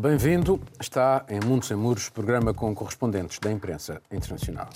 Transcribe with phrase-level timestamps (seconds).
[0.00, 0.58] Bem-vindo.
[0.80, 4.70] Está em Mundo Sem Muros, programa com correspondentes da imprensa internacional.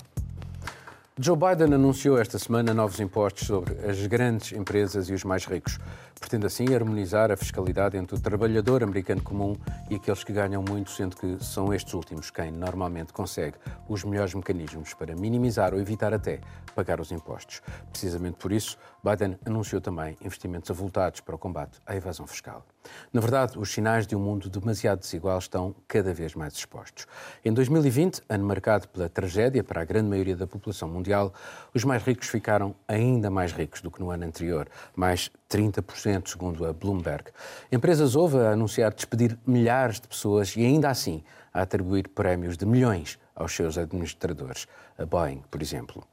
[1.17, 5.79] Joe Biden anunciou esta semana novos impostos sobre as grandes empresas e os mais ricos.
[6.19, 9.55] Pretende assim harmonizar a fiscalidade entre o trabalhador americano comum
[9.89, 13.57] e aqueles que ganham muito, sendo que são estes últimos quem normalmente consegue
[13.87, 16.39] os melhores mecanismos para minimizar ou evitar até
[16.75, 17.63] pagar os impostos.
[17.89, 22.65] Precisamente por isso, Biden anunciou também investimentos avultados para o combate à evasão fiscal.
[23.13, 27.05] Na verdade, os sinais de um mundo demasiado desigual estão cada vez mais expostos.
[27.43, 31.31] Em 2020, ano marcado pela tragédia para a grande maioria da população mundial,
[31.71, 36.65] os mais ricos ficaram ainda mais ricos do que no ano anterior, mais 30%, segundo
[36.65, 37.25] a Bloomberg.
[37.71, 42.65] Empresas houve a anunciar despedir milhares de pessoas e ainda assim a atribuir prémios de
[42.65, 44.67] milhões aos seus administradores,
[44.97, 46.03] a Boeing, por exemplo.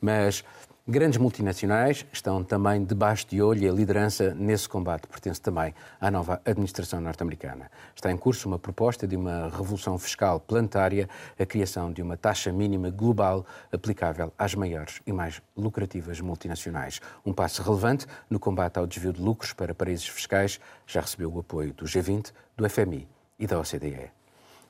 [0.00, 0.44] Mas
[0.90, 6.10] Grandes multinacionais estão também debaixo de olho e a liderança nesse combate pertence também à
[6.10, 7.70] nova administração norte-americana.
[7.94, 11.06] Está em curso uma proposta de uma revolução fiscal planetária,
[11.38, 17.02] a criação de uma taxa mínima global aplicável às maiores e mais lucrativas multinacionais.
[17.22, 21.40] Um passo relevante no combate ao desvio de lucros para paraísos fiscais, já recebeu o
[21.40, 23.06] apoio do G20, do FMI
[23.38, 24.10] e da OCDE.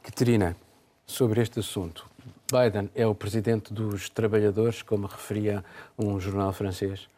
[0.03, 0.57] Caterina,
[1.09, 2.09] sobre este assunto,
[2.53, 5.65] Biden é o presidente dos trabalhadores, como referia
[5.99, 7.09] um jornal francês?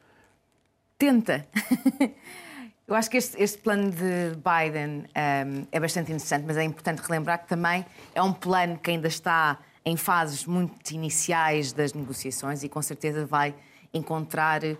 [0.97, 1.47] Tenta.
[2.86, 7.00] Eu acho que este, este plano de Biden um, é bastante interessante, mas é importante
[7.00, 12.64] relembrar que também é um plano que ainda está em fases muito iniciais das negociações
[12.64, 13.54] e com certeza vai
[13.94, 14.77] encontrar uh,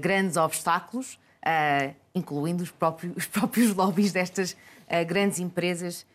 [0.00, 6.06] grandes obstáculos, uh, incluindo os próprios, os próprios lobbies destas uh, grandes empresas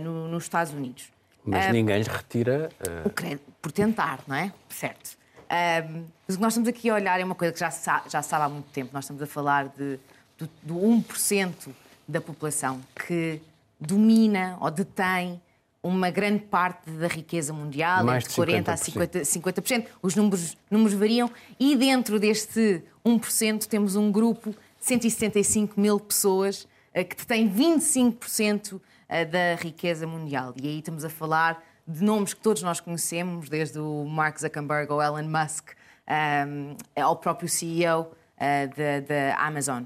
[0.00, 1.15] no, nos Estados Unidos.
[1.46, 2.70] Mas uh, ninguém lhe retira.
[2.80, 3.08] Uh...
[3.08, 4.52] O crédito, por tentar, não é?
[4.68, 5.16] Certo.
[5.44, 7.88] Uh, mas o que nós estamos aqui a olhar é uma coisa que já se,
[8.08, 8.90] já sabe há muito tempo.
[8.92, 9.98] Nós estamos a falar de,
[10.36, 11.68] do, do 1%
[12.08, 13.40] da população que
[13.80, 15.40] domina ou detém
[15.82, 19.86] uma grande parte da riqueza mundial, Mais entre 40% a 50%, 50%.
[20.02, 21.30] Os números, números variam.
[21.60, 29.54] E dentro deste 1% temos um grupo de 175 mil pessoas que detém 25% da
[29.60, 30.52] riqueza mundial.
[30.60, 34.92] E aí estamos a falar de nomes que todos nós conhecemos, desde o Mark Zuckerberg
[34.92, 35.70] ou Elon Musk,
[36.48, 39.84] um, ao próprio CEO uh, da Amazon.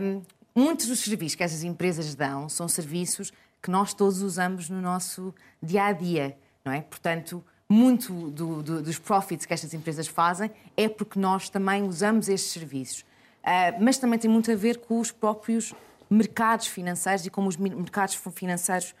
[0.00, 0.22] Um,
[0.54, 3.32] muitos dos serviços que essas empresas dão são serviços
[3.62, 6.80] que nós todos usamos no nosso dia a dia, não é?
[6.80, 12.28] Portanto, muito do, do, dos profits que estas empresas fazem é porque nós também usamos
[12.28, 13.00] estes serviços.
[13.42, 15.74] Uh, mas também tem muito a ver com os próprios
[16.10, 18.94] mercados financeiros e como os mercados financeiros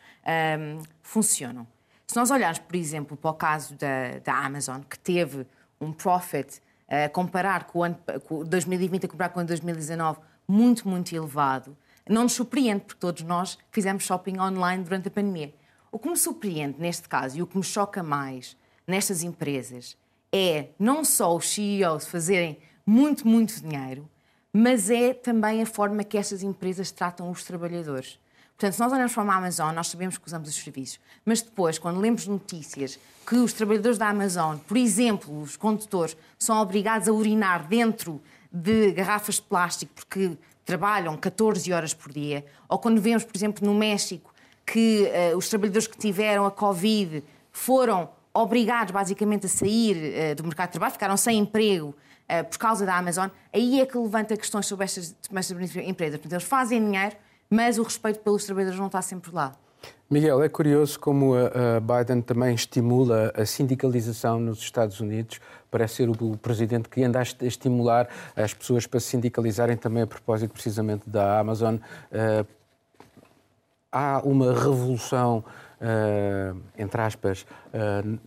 [0.58, 1.66] um, funcionam.
[2.06, 5.46] Se nós olharmos, por exemplo, para o caso da, da Amazon, que teve
[5.80, 10.18] um profit uh, comparar com o ano com 2020 a comparar com o ano 2019
[10.46, 11.76] muito, muito elevado,
[12.08, 15.52] não nos surpreende, porque todos nós fizemos shopping online durante a pandemia.
[15.92, 19.96] O que me surpreende neste caso e o que me choca mais nestas empresas
[20.32, 24.08] é não só os CEOs fazerem muito, muito dinheiro,
[24.52, 28.18] mas é também a forma que estas empresas tratam os trabalhadores.
[28.58, 30.98] Portanto, se nós olhamos para uma Amazon, nós sabemos que usamos os serviços.
[31.24, 36.60] Mas depois, quando lemos notícias que os trabalhadores da Amazon, por exemplo, os condutores, são
[36.60, 38.20] obrigados a urinar dentro
[38.52, 43.64] de garrafas de plástico porque trabalham 14 horas por dia, ou quando vemos, por exemplo,
[43.64, 44.34] no México,
[44.66, 47.22] que uh, os trabalhadores que tiveram a Covid
[47.52, 51.94] foram obrigados basicamente a sair uh, do mercado de trabalho, ficaram sem emprego
[52.30, 56.18] uh, por causa da Amazon, aí é que levanta questões sobre estas, estas empresas.
[56.18, 57.16] Portanto, eles fazem dinheiro,
[57.48, 59.54] mas o respeito pelos trabalhadores não está sempre lá.
[60.10, 65.38] Miguel, é curioso como a Biden também estimula a sindicalização nos Estados Unidos.
[65.70, 70.06] Parece ser o presidente que anda a estimular as pessoas para se sindicalizarem também a
[70.06, 71.76] propósito precisamente da Amazon.
[72.10, 72.44] Eh,
[73.92, 75.44] há uma revolução,
[75.80, 77.46] uh, entre aspas,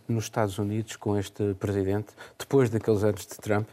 [0.08, 2.08] nos Estados Unidos com este presidente,
[2.38, 3.68] depois daqueles anos de Trump?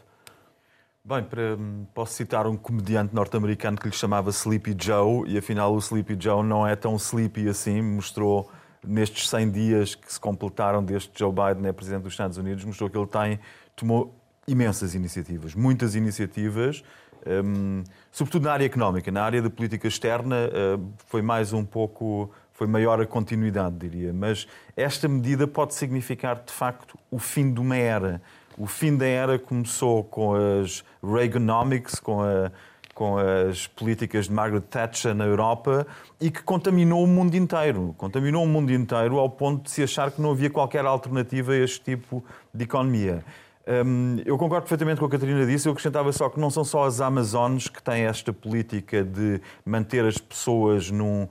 [1.02, 1.56] Bem, para,
[1.94, 6.44] posso citar um comediante norte-americano que lhe chamava Sleepy Joe, e afinal o Sleepy Joe
[6.44, 8.50] não é tão sleepy assim, mostrou
[8.86, 12.90] nestes 100 dias que se completaram desde Joe Biden é presidente dos Estados Unidos, mostrou
[12.90, 13.40] que ele tem,
[13.74, 14.14] tomou
[14.46, 16.84] imensas iniciativas, muitas iniciativas,
[17.26, 17.82] um,
[18.12, 22.66] sobretudo na área económica, na área da política externa uh, foi mais um pouco, foi
[22.66, 27.76] maior a continuidade, diria, mas esta medida pode significar de facto o fim de uma
[27.76, 28.20] era
[28.60, 32.52] o fim da era começou com as Reaganomics, com, a,
[32.94, 35.86] com as políticas de Margaret Thatcher na Europa
[36.20, 37.94] e que contaminou o mundo inteiro.
[37.96, 41.56] Contaminou o mundo inteiro ao ponto de se achar que não havia qualquer alternativa a
[41.56, 42.22] este tipo
[42.52, 43.24] de economia.
[43.66, 45.66] Hum, eu concordo perfeitamente com o que a Catarina disse.
[45.66, 50.04] Eu acrescentava só que não são só as Amazonas que têm esta política de manter
[50.04, 51.26] as pessoas num,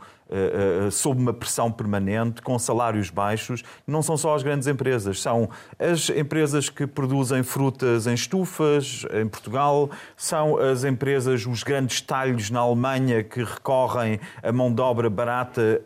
[0.92, 3.64] sob uma pressão permanente, com salários baixos.
[3.86, 9.28] Não são só as grandes empresas, são as empresas que produzem frutas em estufas em
[9.28, 15.10] Portugal, são as empresas, os grandes talhos na Alemanha que recorrem a mão de obra
[15.10, 15.81] barata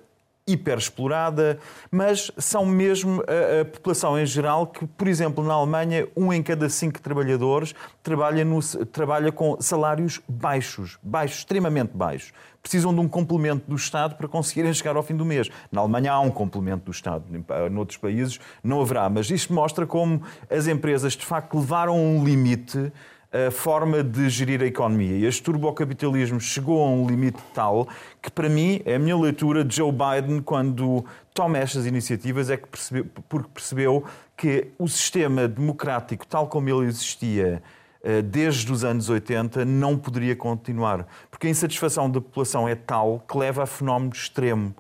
[0.45, 1.57] hiperexplorada,
[1.89, 6.43] mas são mesmo a, a, população em geral que, por exemplo, na Alemanha, um em
[6.43, 12.33] cada cinco trabalhadores trabalha, no, trabalha com salários baixos, baixos, extremamente baixos.
[12.61, 15.49] Precisam de um complemento do Estado para conseguirem chegar ao fim do mês.
[15.71, 17.23] Na Alemanha há um complemento do Estado,
[17.69, 22.91] noutros países não haverá, mas isto mostra como as empresas de facto levaram um limite
[23.33, 25.27] a forma de gerir a economia.
[25.27, 27.87] Este turbocapitalismo chegou a um limite tal
[28.21, 31.03] que, para mim, é a minha leitura de Joe Biden, quando
[31.33, 34.03] toma estas iniciativas, é que percebeu, porque percebeu
[34.37, 37.63] que o sistema democrático, tal como ele existia
[38.03, 41.07] eh, desde os anos 80, não poderia continuar.
[41.31, 44.75] Porque a insatisfação da população é tal que leva a fenómenos extremo,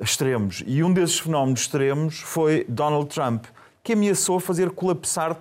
[0.00, 0.62] extremos.
[0.64, 3.46] E um desses fenómenos extremos foi Donald Trump,
[3.82, 5.36] que ameaçou fazer colapsar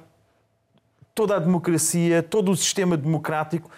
[1.19, 3.69] toda a democracia, todo o sistema democrático,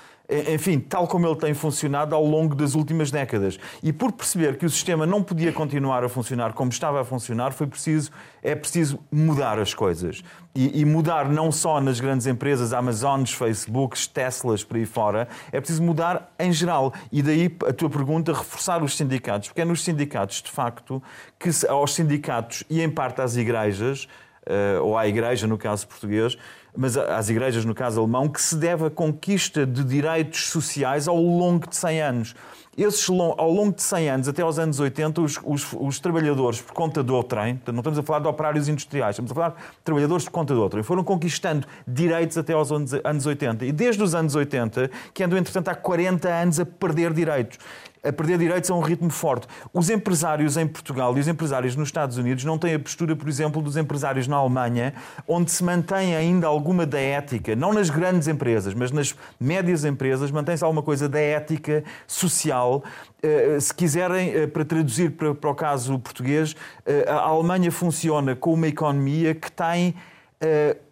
[0.54, 3.60] enfim, tal como ele tem funcionado ao longo das últimas décadas.
[3.82, 7.52] E por perceber que o sistema não podia continuar a funcionar como estava a funcionar,
[7.52, 8.12] foi preciso,
[8.44, 10.24] é preciso mudar as coisas.
[10.54, 15.60] E, e mudar não só nas grandes empresas, Amazones, Facebooks, Teslas, por aí fora, é
[15.60, 16.94] preciso mudar em geral.
[17.12, 21.02] E daí a tua pergunta, reforçar os sindicatos, porque é nos sindicatos, de facto,
[21.40, 24.08] que aos sindicatos e em parte às igrejas,
[24.46, 26.38] eh, ou à igreja, no caso português,
[26.76, 31.18] mas às igrejas, no caso alemão, que se deve à conquista de direitos sociais ao
[31.18, 32.36] longo de 100 anos.
[32.78, 36.74] Esses, ao longo de 100 anos, até aos anos 80, os, os, os trabalhadores por
[36.74, 40.24] conta do trem, não estamos a falar de operários industriais, estamos a falar de trabalhadores
[40.24, 43.66] por conta do trem, foram conquistando direitos até aos anos 80.
[43.66, 47.60] E desde os anos 80, que andam, entretanto, há 40 anos a perder direitos
[48.04, 49.48] a perder direitos a um ritmo forte.
[49.74, 53.30] Os empresários em Portugal e os empresários nos Estados Unidos não têm a postura, por
[53.30, 54.94] exemplo, dos empresários na Alemanha,
[55.28, 60.32] onde se mantém ainda alguma da ética, não nas grandes empresas, mas nas médias empresas,
[60.32, 62.84] mantém-se alguma coisa da ética social.
[63.22, 66.56] Eh, se quiserem, eh, para traduzir para o caso português,
[66.86, 69.96] eh, a Alemanha funciona com uma economia que tem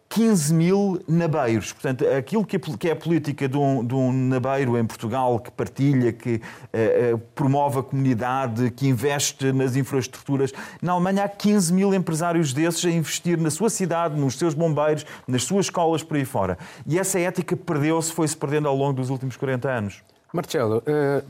[0.10, 1.72] 15 mil nabeiros.
[1.72, 2.58] Portanto, aquilo que
[2.88, 6.42] é a política de um, de um nabeiro em Portugal que partilha, que
[6.74, 10.52] uh, uh, promove a comunidade, que investe nas infraestruturas,
[10.82, 15.06] na Alemanha há 15 mil empresários desses a investir na sua cidade, nos seus bombeiros,
[15.28, 16.58] nas suas escolas por aí fora.
[16.88, 20.04] E essa ética perdeu-se, foi-se perdendo ao longo dos últimos 40 anos.
[20.34, 21.24] Marcelo, uh,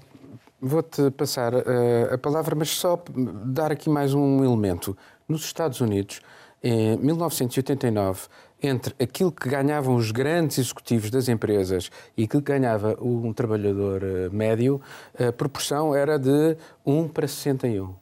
[0.62, 1.54] vou-te passar
[2.12, 3.02] a palavra, mas só
[3.46, 4.98] dar aqui mais um elemento.
[5.28, 6.22] Nos Estados Unidos,
[6.62, 8.28] em 1989,
[8.62, 14.04] entre aquilo que ganhavam os grandes executivos das empresas e aquilo que ganhava um trabalhador
[14.04, 14.82] eh, médio,
[15.18, 17.94] a proporção era de 1 para 61.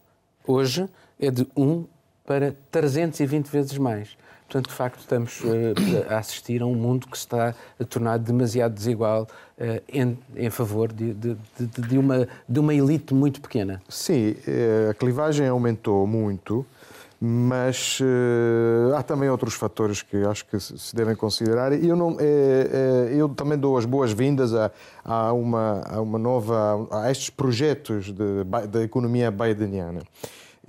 [0.45, 0.89] Hoje
[1.19, 1.86] é de 1
[2.25, 4.18] para 320 vezes mais.
[4.48, 8.74] Portanto, de facto, estamos eh, a assistir a um mundo que está a tornar demasiado
[8.74, 9.27] desigual
[9.59, 13.81] eh, em, em favor de, de, de, de, uma, de uma elite muito pequena.
[13.88, 14.36] Sim,
[14.89, 16.65] a clivagem aumentou muito
[17.19, 22.16] mas uh, há também outros fatores que acho que se devem considerar e eu, não,
[22.19, 24.71] é, é, eu também dou as boas-vindas a,
[25.04, 28.14] a, uma, a uma nova a estes projetos
[28.69, 30.02] da economia bideniana.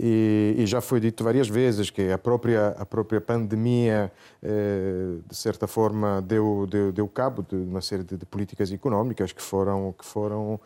[0.01, 5.67] E, e, já foi dito várias vezes que a própria, a própria pandemia, de certa
[5.67, 10.05] forma, deu, deu, deu cabo de uma série de, de políticas económicas que foram, que
[10.05, 10.61] foram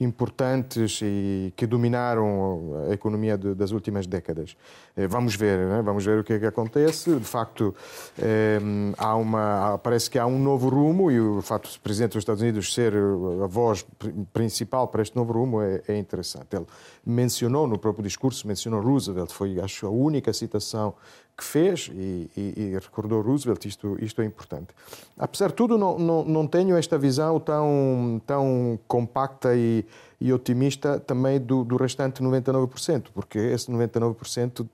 [0.00, 4.56] importantes e que dominaram a economia de, das últimas décadas.
[4.96, 5.82] Eh, vamos ver, né?
[5.82, 7.14] vamos ver o que é que acontece.
[7.16, 7.74] De facto,
[8.18, 8.58] eh,
[8.96, 12.42] há uma, parece que há um novo rumo e o facto do Presidente dos Estados
[12.42, 13.84] Unidos ser a voz
[14.32, 16.54] principal para este novo rumo é, é interessante.
[16.54, 16.66] Ele
[17.04, 20.94] mencionou no próprio discurso, mencionou Roosevelt, foi, acho, a única citação
[21.38, 24.74] que fez e, e, e, recordou Roosevelt, isto, isto é importante.
[25.16, 29.86] Apesar de tudo, não, não, não tenho esta visão tão, tão compacta e,
[30.20, 34.66] e otimista também do, do restante 99%, porque esse 99%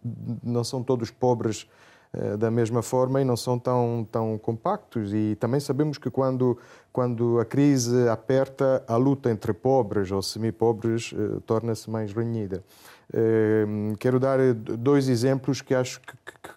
[0.42, 1.68] não são todos pobres
[2.14, 5.12] eh, da mesma forma e não são tão, tão compactos.
[5.12, 6.56] E também sabemos que quando,
[6.92, 12.64] quando a crise aperta, a luta entre pobres ou semi-pobres eh, torna-se mais renhida.
[13.12, 16.14] Ehm, quero dar dois exemplos que acho que,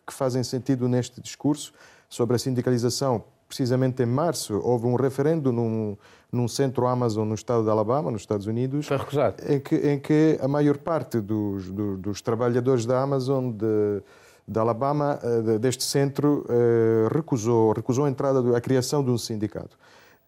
[0.07, 1.73] que, fazem sentido neste discurso
[2.09, 3.23] sobre a sindicalização.
[3.47, 5.97] Precisamente em março houve um referendo num,
[6.31, 8.87] num centro Amazon no estado de Alabama, nos Estados Unidos.
[8.87, 9.43] Foi recusado.
[9.47, 14.01] Em que, em que a maior parte dos, dos, dos trabalhadores da Amazon de,
[14.47, 19.77] de Alabama, eh, deste centro, eh, recusou, recusou a entrada, a criação de um sindicato.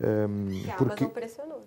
[0.02, 1.04] Ehm, que a porque...
[1.04, 1.64] Amazon pressionou.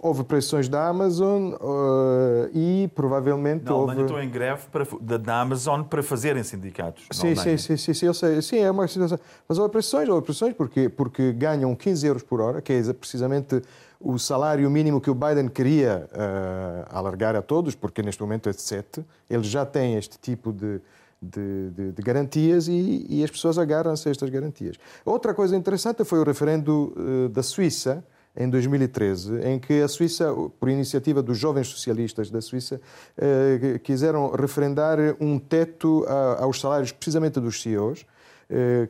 [0.00, 3.92] Houve pressões da Amazon uh, e provavelmente Na houve...
[3.92, 4.86] Alemanha estão em greve para,
[5.18, 7.04] da, Amazon para fazerem sindicatos.
[7.10, 7.58] Sim, sim, Alemanha.
[7.58, 8.42] sim, sim, sim, eu sei.
[8.42, 9.18] Sim, é uma situação.
[9.48, 13.62] Mas houve pressões, houve pressões porque, porque ganham 15 euros por hora, que é precisamente
[14.00, 18.52] o salário mínimo que o Biden queria uh, alargar a todos, porque neste momento é
[18.52, 19.04] de 7.
[19.30, 20.80] Ele já tem este tipo de,
[21.20, 24.76] de, de, de garantias e, e, as pessoas agarram-se a estas garantias.
[25.04, 28.04] Outra coisa interessante foi o referendo uh, da Suíça,
[28.36, 32.80] em 2013, em que a Suíça, por iniciativa dos jovens socialistas da Suíça,
[33.16, 38.06] uh, quiseram referendar um teto a, aos salários precisamente dos CEOs,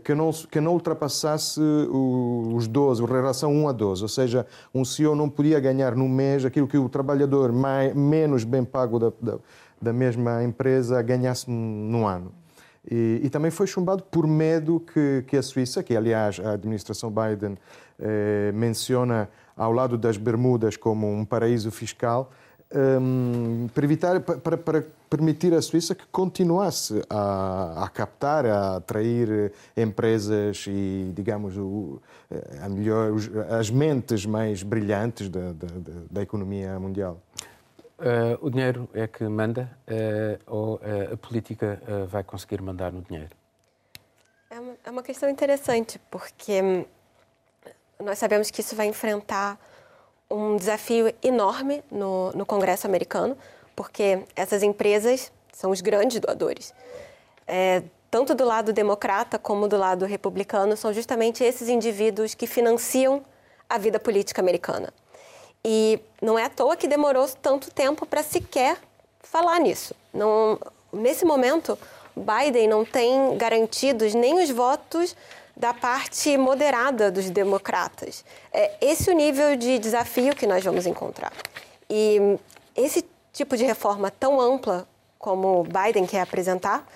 [0.02, 4.84] que não, que não ultrapassasse os 12, a relação 1 a 12, ou seja, um
[4.84, 9.12] CEO não podia ganhar no mês aquilo que o trabalhador mais, menos bem pago da,
[9.22, 9.38] da,
[9.80, 12.32] da mesma empresa ganhasse no ano.
[12.90, 17.10] E, e, também foi chumbado por medo que, que, a Suíça, que aliás a administração
[17.10, 17.56] Biden
[17.98, 22.30] eh, menciona ao lado das Bermudas como um paraíso fiscal,
[22.74, 29.52] um, para, evitar, para, para, permitir à Suíça que continuasse a, a, captar, a atrair
[29.76, 32.00] empresas e, digamos, o,
[32.60, 33.12] a melhor,
[33.58, 35.68] as mentes mais brilhantes da, da,
[36.10, 37.20] da economia mundial.
[37.96, 43.02] Uh, o dinheiro é que manda uh, ou uh, a política vai conseguir mandar no
[43.02, 43.30] dinheiro?
[44.50, 46.84] É uma, é uma questão interessante, porque hum,
[47.98, 49.58] nós sabemos que isso vai enfrentar
[50.30, 53.36] um desafio enorme no, no Congresso americano,
[53.76, 56.74] porque essas empresas são os grandes doadores.
[57.46, 63.24] É, tanto do lado democrata como do lado republicano, são justamente esses indivíduos que financiam
[63.68, 64.92] a vida política americana.
[65.64, 68.76] E não é à toa que demorou tanto tempo para sequer
[69.20, 69.94] falar nisso.
[70.12, 70.58] Não,
[70.92, 71.78] nesse momento,
[72.14, 75.16] Biden não tem garantidos nem os votos
[75.56, 78.24] da parte moderada dos democratas.
[78.52, 81.32] É esse o nível de desafio que nós vamos encontrar.
[81.88, 82.38] E
[82.76, 84.86] esse tipo de reforma tão ampla
[85.18, 86.86] como Biden quer apresentar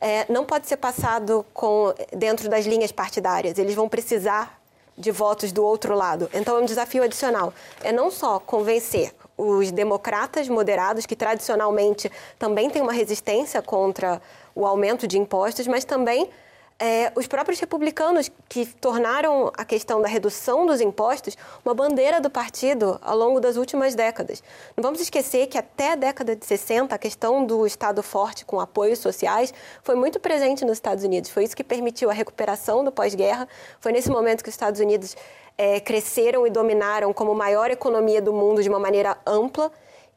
[0.00, 3.58] é, não pode ser passado com, dentro das linhas partidárias.
[3.58, 4.60] Eles vão precisar
[4.96, 6.28] de votos do outro lado.
[6.32, 7.52] Então é um desafio adicional.
[7.82, 14.20] É não só convencer os democratas moderados, que tradicionalmente também têm uma resistência contra
[14.54, 16.30] o aumento de impostos, mas também
[16.78, 22.28] é, os próprios republicanos que tornaram a questão da redução dos impostos uma bandeira do
[22.28, 24.42] partido ao longo das últimas décadas.
[24.76, 28.60] Não vamos esquecer que até a década de 60 a questão do Estado forte com
[28.60, 31.30] apoios sociais foi muito presente nos Estados Unidos.
[31.30, 33.48] Foi isso que permitiu a recuperação do pós-guerra.
[33.80, 35.16] Foi nesse momento que os Estados Unidos
[35.56, 39.72] é, cresceram e dominaram como maior economia do mundo de uma maneira ampla.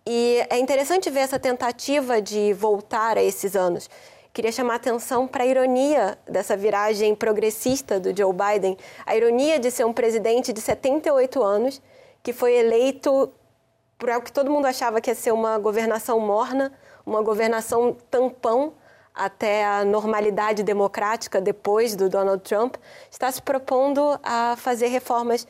[0.05, 3.89] E é interessante ver essa tentativa de voltar a esses anos
[4.33, 9.71] queria chamar atenção para a ironia dessa viragem progressista do Joe Biden, a ironia de
[9.71, 11.81] ser um presidente de 78 anos
[12.21, 13.31] que foi eleito
[13.97, 16.71] por algo que todo mundo achava que ia ser uma governação morna,
[17.05, 18.73] uma governação tampão
[19.13, 22.75] até a normalidade democrática depois do Donald Trump,
[23.11, 25.45] está se propondo a fazer reformas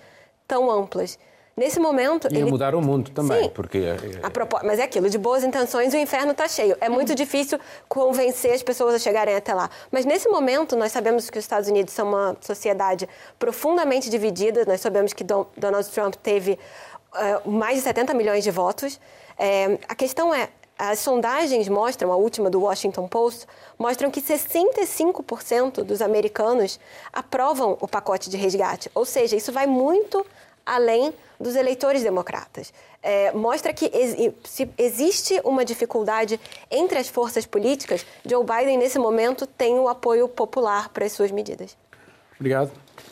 [0.48, 1.19] tão amplas.
[1.59, 2.29] Nesse momento.
[2.31, 2.49] E ele...
[2.49, 3.49] mudar o mundo também, Sim.
[3.49, 3.79] porque.
[3.79, 4.61] É, é- Propó...
[4.63, 6.77] Mas é aquilo, de boas intenções, o inferno está cheio.
[6.79, 9.69] É muito difícil convencer as pessoas a chegarem até lá.
[9.91, 14.63] Mas nesse momento, nós sabemos que os Estados Unidos são uma sociedade profundamente dividida.
[14.65, 16.57] Nós sabemos que Donald Trump teve
[17.13, 18.97] uh, mais de 70 milhões de votos.
[19.37, 20.47] É, a questão é,
[20.77, 23.45] as sondagens mostram, a última do Washington Post,
[23.77, 26.79] mostram que 65% dos americanos
[27.11, 28.89] aprovam o pacote de resgate.
[28.95, 30.25] Ou seja, isso vai muito
[30.69, 32.73] além dos eleitores democratas.
[33.01, 34.15] É, mostra que ex
[34.77, 40.89] existe uma dificuldade entre as forças políticas, Joe Biden, nesse momento, tem o apoio popular
[40.89, 41.77] para as suas medidas.
[42.39, 42.71] Obrigado.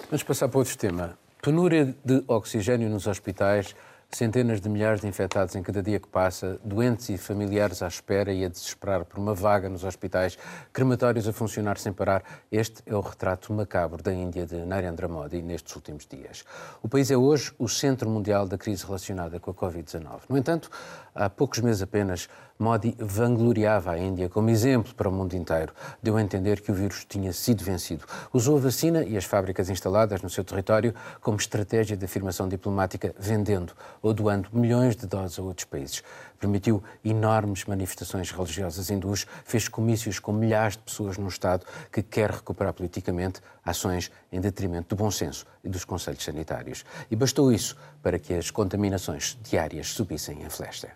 [0.10, 1.18] Vamos passar para outro tema.
[1.42, 3.76] Penúria de oxigênio nos hospitais
[4.10, 8.32] Centenas de milhares de infectados em cada dia que passa, doentes e familiares à espera
[8.32, 10.40] e a desesperar por uma vaga nos hospitais,
[10.72, 12.24] crematórios a funcionar sem parar.
[12.50, 16.46] Este é o retrato macabro da Índia de Narendra Modi nestes últimos dias.
[16.82, 20.22] O país é hoje o centro mundial da crise relacionada com a Covid-19.
[20.30, 20.72] No entanto,
[21.14, 25.72] há poucos meses apenas, Modi vangloriava a Índia como exemplo para o mundo inteiro.
[26.02, 28.04] Deu a entender que o vírus tinha sido vencido.
[28.34, 33.14] Usou a vacina e as fábricas instaladas no seu território como estratégia de afirmação diplomática,
[33.20, 36.04] vendendo ou doando milhões de doses a outros países.
[36.40, 42.32] Permitiu enormes manifestações religiosas hindus, fez comícios com milhares de pessoas num Estado que quer
[42.32, 46.84] recuperar politicamente ações em detrimento do bom senso e dos conselhos sanitários.
[47.12, 50.90] E bastou isso para que as contaminações diárias subissem em flecha.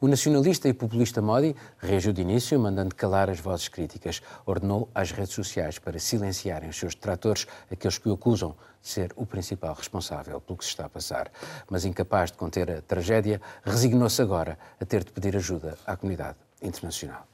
[0.00, 4.20] O nacionalista e populista Modi reagiu de início, mandando calar as vozes críticas.
[4.44, 9.12] Ordenou às redes sociais para silenciarem os seus detratores, aqueles que o acusam de ser
[9.14, 11.30] o principal responsável pelo que se está a passar.
[11.70, 16.36] Mas incapaz de conter a tragédia, resignou-se agora a ter de pedir ajuda à comunidade
[16.60, 17.26] internacional.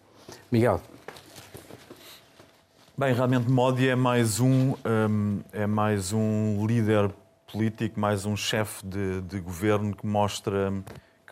[0.50, 0.80] Miguel.
[2.96, 7.10] Bem, realmente Modi é mais um, um é mais um líder
[7.50, 10.72] político, mais um chefe de, de governo que mostra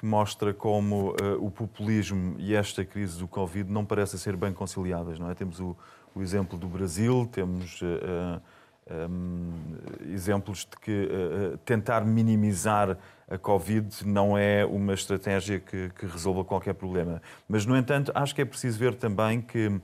[0.06, 5.18] mostra como uh, o populismo e esta crise do Covid não parecem ser bem conciliadas.
[5.18, 5.34] Não é?
[5.34, 5.76] Temos o,
[6.14, 8.40] o exemplo do Brasil, temos uh,
[8.88, 9.52] eh, um,
[10.08, 12.96] eh, exemplos de que uh, tentar minimizar
[13.28, 17.20] a Covid não é uma estratégia que, que, resolva qualquer problema.
[17.48, 19.80] Mas, no entanto, acho que é preciso ver também que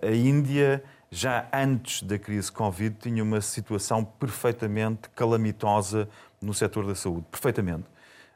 [0.00, 6.08] a Índia já antes da crise Covid, tinha uma situação perfeitamente calamitosa
[6.40, 7.26] no setor da saúde.
[7.30, 7.84] Perfeitamente.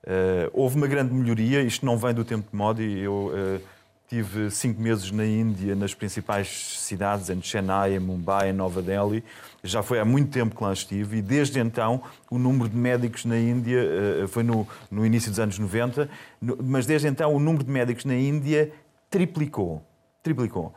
[0.06, 2.98] Uh, houve uma grande melhoria, isto não vem do tempo de Modi.
[3.00, 3.60] Eu uh,
[4.08, 9.25] tive cinco meses na Índia, nas principais cidades, em Chennai, em Mumbai, em Nova Delhi.
[9.64, 13.25] Já foi há muito tempo que lá estive e desde então o número de médicos
[13.25, 13.80] na Índia,
[14.22, 16.08] uh, foi no, no início dos anos 90,
[16.40, 18.70] no, mas desde então o número de médicos na Índia
[19.10, 19.82] triplicou.
[20.22, 20.72] Triplicou.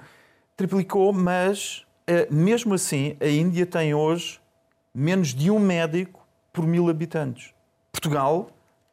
[0.57, 1.85] Triplicou, mas
[2.31, 4.39] mesmo assim a Índia tem hoje
[4.93, 7.53] menos de um médico por mil habitantes.
[7.91, 8.49] Portugal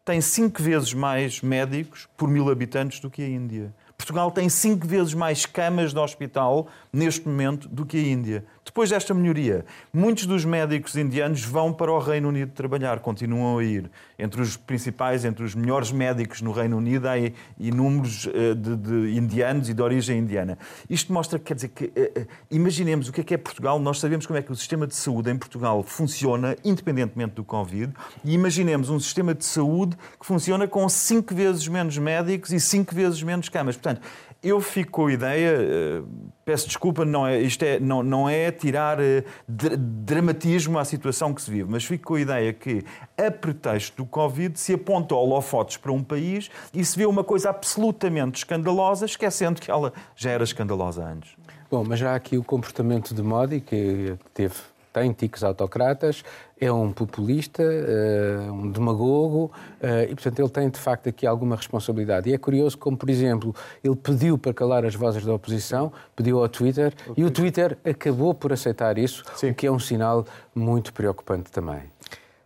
[0.06, 3.75] tem cinco vezes mais médicos por mil habitantes do que a Índia.
[3.98, 8.44] Portugal tem cinco vezes mais camas de hospital neste momento do que a Índia.
[8.66, 13.64] Depois desta melhoria, muitos dos médicos indianos vão para o Reino Unido trabalhar, continuam a
[13.64, 13.88] ir.
[14.18, 17.14] Entre os principais, entre os melhores médicos no Reino Unido, há
[17.61, 20.58] inúmeros eh, de, de indianos e de origem indiana.
[20.90, 24.00] Isto mostra, quer dizer, que eh, eh, imaginemos o que é que é Portugal, nós
[24.00, 27.92] sabemos como é que o sistema de saúde em Portugal funciona, independentemente do Covid,
[28.25, 32.92] e imaginemos um sistema de saúde que funciona com cinco vezes menos médicos e cinco
[32.92, 33.76] vezes menos camas.
[33.76, 34.02] Portanto,
[34.48, 36.02] eu fico com a ideia, eh,
[36.44, 41.42] peço desculpa, não é, isto é, não, não é tirar eh, dramatismo à situação que
[41.42, 42.84] se vive, mas fico com a ideia que,
[43.16, 47.50] a pretexto do Covid, se aponta holofotes para um país e se vê uma coisa
[47.50, 51.34] absolutamente escandalosa, esquecendo que ela já era escandalosa antes.
[51.71, 54.54] Bom, mas já há aqui o comportamento de Modi, que teve
[54.97, 56.25] tem tiques autocratas,
[56.59, 61.54] é um populista, uh, um demagogo, uh, e, portanto, ele tem, de facto, aqui alguma
[61.54, 62.30] responsabilidade.
[62.30, 63.54] E é curioso como, por exemplo,
[63.85, 68.32] ele pediu para calar as vozes da oposição, pediu ao Twitter, e o Twitter acabou
[68.32, 69.50] por aceitar isso, Sim.
[69.50, 71.82] o que é um sinal muito preocupante também.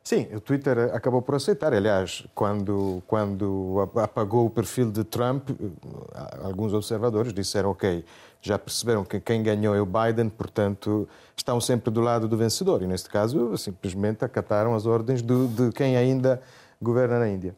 [0.03, 1.73] Sim, o Twitter acabou por aceitar.
[1.73, 5.55] Aliás, quando, quando apagou o perfil de Trump, eh,
[6.43, 8.05] alguns observadores disseram: ok,
[8.43, 12.83] já perceberam que quem ganhou é o Biden, portanto, estão sempre do lado do vencedor.
[12.83, 16.41] E, neste caso, simplesmente acataram as ordens do, de quem ainda
[16.81, 17.55] governa na Índia.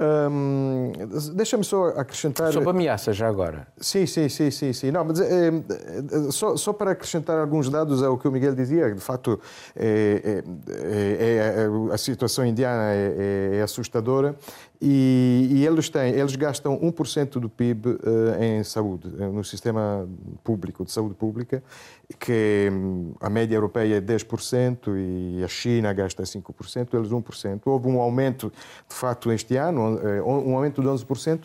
[0.00, 0.92] Hum,
[1.34, 2.52] Deixa-me só acrescentar.
[2.52, 3.66] Sobre ameaças, já agora.
[3.78, 4.72] Sim, sim, sim, sim.
[4.72, 4.90] sim.
[4.90, 8.94] Não, mas, é, é, só, só para acrescentar alguns dados ao que o Miguel dizia,
[8.94, 9.40] de facto,
[9.74, 14.36] é, é, a situação indiana é, assustadora.
[14.80, 17.98] E, e, eles têm, eles gastam 1% do PIB uh,
[18.42, 20.06] em saúde, eh, no sistema
[20.44, 21.62] público, de saúde pública,
[22.20, 27.60] que um, a média europeia é 10% e a China gasta 5%, eles 1%.
[27.64, 28.52] Houve um aumento,
[28.88, 31.44] de facto, este ano, eh, um aumento de 11%.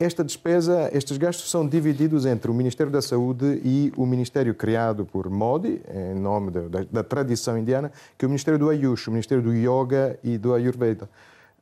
[0.00, 5.04] Esta despesa, estes gastos são divididos entre o Ministério da Saúde e o Ministério criado
[5.04, 9.08] por Modi, em nome da, da, da tradição indiana, que é o Ministério do Ayush,
[9.08, 11.08] o Ministério do Yoga e do Ayurveda.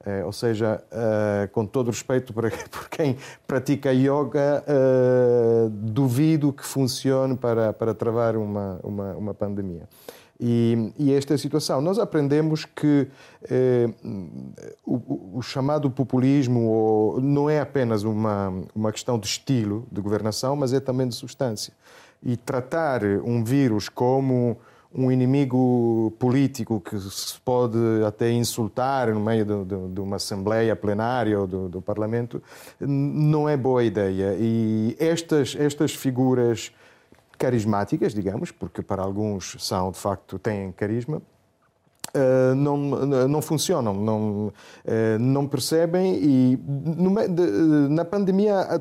[0.04, 6.64] É, ou seja, uh, com todo respeito por, por quem pratica yoga, uh, duvido que
[6.64, 9.88] funcione para, para travar uma, uma, uma pandemia.
[10.38, 11.80] E, e, esta é a situação.
[11.80, 13.08] Nós aprendemos que
[13.48, 13.88] eh,
[14.84, 20.74] o, o, chamado populismo não é apenas uma, uma questão de estilo de governação, mas
[20.74, 21.72] é também de substância.
[22.22, 24.58] E tratar um vírus como
[24.94, 30.74] um inimigo político que se pode até insultar no meio de, de, de uma assembleia
[30.74, 32.42] plenária ou do, do, Parlamento,
[32.80, 34.34] não é boa ideia.
[34.38, 36.72] E estas, estas figuras
[37.38, 41.22] carismáticas, digamos, porque para alguns são, de facto, têm carisma,
[42.14, 42.78] Uh, não,
[43.28, 44.52] não funcionam, não, uh,
[45.20, 48.80] não percebem e de, na pandemia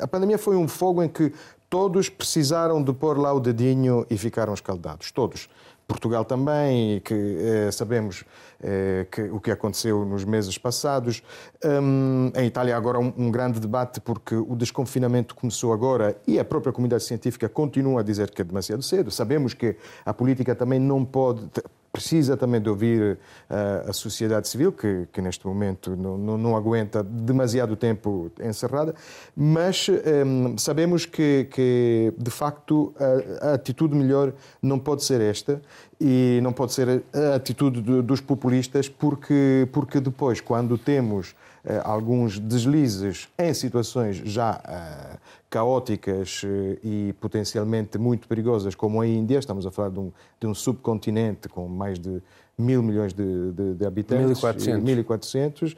[0.00, 1.34] a, pandemia foi um fogo em que
[1.68, 5.50] todos precisaram de pôr lá o dedinho e ficaram escaldados, todos.
[5.86, 8.24] Portugal também, que eh, sabemos
[8.62, 11.22] eh, que, o que aconteceu nos meses passados.
[11.64, 16.44] Um, em Itália agora um, um, grande debate porque o desconfinamento começou agora e a
[16.44, 19.10] própria comunidade científica continua a dizer que é demasiado cedo.
[19.12, 21.48] Sabemos que a política também não pode,
[21.96, 26.54] precisa também de ouvir uh, a sociedade civil, que, que neste momento não, não, não,
[26.54, 28.94] aguenta demasiado tempo encerrada,
[29.34, 32.94] mas um, sabemos que, que, de facto,
[33.40, 35.62] a, a, atitude melhor não pode ser esta
[35.98, 41.30] e não pode ser a atitude dos populistas, porque, porque depois, quando temos
[41.64, 45.18] uh, alguns deslizes em situações já uh,
[45.56, 46.46] caóticas uh,
[46.84, 51.48] e potencialmente muito perigosas, como a Índia, estamos a falar de um, de um subcontinente
[51.48, 52.22] com mais de
[52.58, 55.76] mil milhões de, de, de habitantes, 1.400, 1400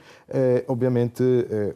[0.68, 1.24] obviamente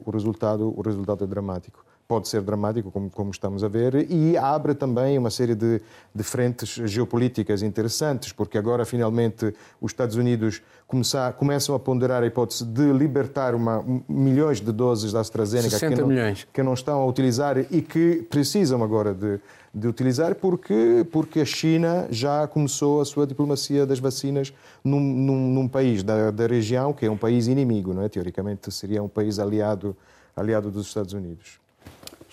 [0.07, 1.82] o, resultado, o resultado é dramático
[2.13, 5.81] pode ser dramático, como, como estamos a ver, e abre também uma série de,
[6.15, 12.27] de frentes geopolíticas interessantes, porque agora finalmente os Estados Unidos começar, começam a ponderar a
[12.27, 17.07] hipótese de libertar uma, milhões de doses da AstraZeneca que não, que não, estão a
[17.07, 19.41] utilizar e que precisam agora de,
[19.75, 24.53] de utilizar, porque, porque a China já começou a sua diplomacia das vacinas
[24.85, 28.09] num, num, num país da, da região que é um país inimigo, não é?
[28.11, 29.97] Teoricamente seria um país aliado,
[30.37, 31.62] aliado dos Estados Unidos.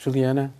[0.01, 0.53] Juliana?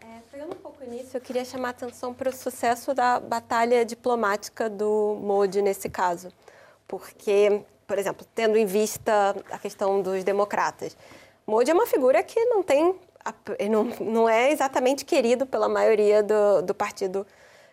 [0.00, 3.84] É, pegando um pouco nisso, eu queria chamar a atenção para o sucesso da batalha
[3.84, 6.32] diplomática do Modi nesse caso.
[6.88, 10.96] Porque, por exemplo, tendo em vista a questão dos democratas,
[11.46, 12.96] Modi é uma figura que não tem.
[13.70, 17.24] não, não é exatamente querido pela maioria do, do partido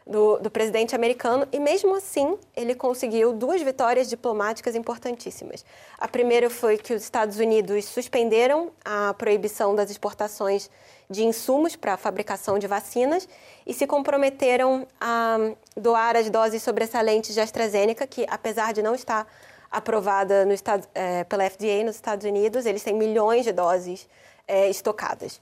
[0.09, 5.63] do, do, presidente americano e, mesmo assim, ele conseguiu duas vitórias diplomáticas importantíssimas.
[5.99, 10.69] A primeira foi que os Estados Unidos suspenderam a proibição das exportações
[11.09, 13.27] de insumos para a fabricação de vacinas
[13.65, 15.37] e se comprometeram a
[15.75, 19.27] doar as doses sobressalentes de AstraZeneca, que, apesar de não estar
[19.71, 24.07] aprovada no estado, é, pela FDA nos Estados Unidos, eles têm milhões de doses
[24.47, 25.41] é, estocadas.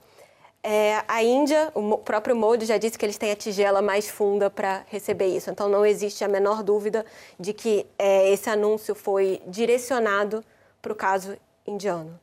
[0.64, 4.50] É, a Índia, o próprio Modi já disse que eles têm a tigela mais funda
[4.50, 5.50] para receber isso.
[5.50, 7.06] Então, não existe a menor dúvida
[7.40, 10.44] de que é, esse anúncio foi direcionado
[10.82, 12.18] para o caso indiano.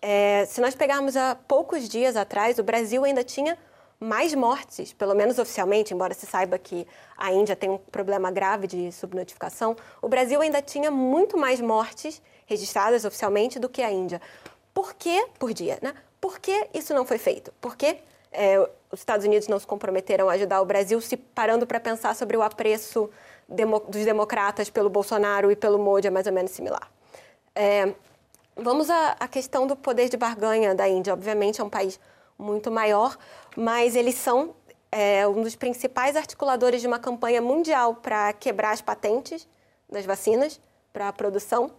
[0.00, 3.58] É, se nós pegarmos há poucos dias atrás, o Brasil ainda tinha
[3.98, 8.66] mais mortes, pelo menos oficialmente, embora se saiba que a Índia tem um problema grave
[8.66, 14.20] de subnotificação, o Brasil ainda tinha muito mais mortes registradas oficialmente do que a Índia.
[14.74, 15.26] Por quê?
[15.38, 15.94] Por dia, né?
[16.20, 17.52] Por que isso não foi feito?
[17.60, 17.96] Por que
[18.30, 18.58] é,
[18.92, 22.36] os Estados Unidos não se comprometeram a ajudar o Brasil, se parando para pensar sobre
[22.36, 23.10] o apreço
[23.48, 26.90] demo, dos democratas pelo Bolsonaro e pelo Modi é mais ou menos similar.
[27.54, 27.94] É,
[28.56, 31.12] vamos à, à questão do poder de barganha da Índia.
[31.12, 32.00] Obviamente é um país
[32.38, 33.16] muito maior,
[33.56, 34.54] mas eles são
[34.90, 39.46] é, um dos principais articuladores de uma campanha mundial para quebrar as patentes
[39.90, 40.60] das vacinas
[40.92, 41.70] para a produção,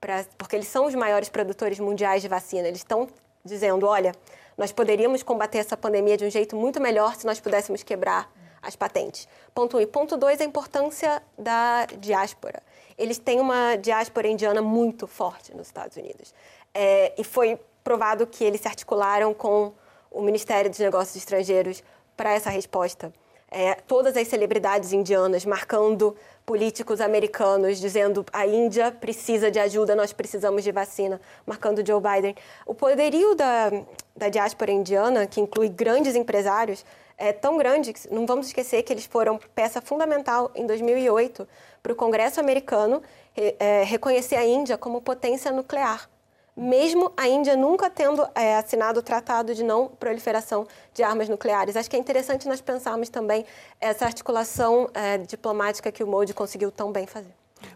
[0.00, 2.68] pra, porque eles são os maiores produtores mundiais de vacina.
[2.68, 3.08] Eles estão
[3.44, 4.12] dizendo: olha,
[4.56, 8.30] nós poderíamos combater essa pandemia de um jeito muito melhor se nós pudéssemos quebrar
[8.62, 9.28] as patentes.
[9.54, 9.80] Ponto 1.
[9.80, 9.82] Um.
[9.82, 12.62] E ponto 2, a importância da diáspora.
[13.02, 16.32] Eles têm uma diáspora indiana muito forte nos Estados Unidos.
[16.72, 19.72] É, e foi provado que eles se articularam com
[20.10, 21.82] o Ministério dos Negócios Estrangeiros
[22.16, 23.12] para essa resposta.
[23.54, 30.10] É, todas as celebridades indianas marcando políticos americanos dizendo a Índia precisa de ajuda, nós
[30.10, 32.34] precisamos de vacina, marcando Joe Biden.
[32.64, 33.70] O poderio da,
[34.16, 36.82] da diáspora indiana, que inclui grandes empresários,
[37.18, 41.46] é tão grande que não vamos esquecer que eles foram peça fundamental em 2008
[41.82, 43.02] para o Congresso americano
[43.36, 46.08] é, reconhecer a Índia como potência nuclear
[46.56, 51.76] mesmo a Índia nunca tendo é, assinado o Tratado de Não Proliferação de Armas Nucleares.
[51.76, 53.44] Acho que é interessante nós pensarmos também
[53.80, 57.32] essa articulação é, diplomática que o Modi conseguiu tão bem fazer.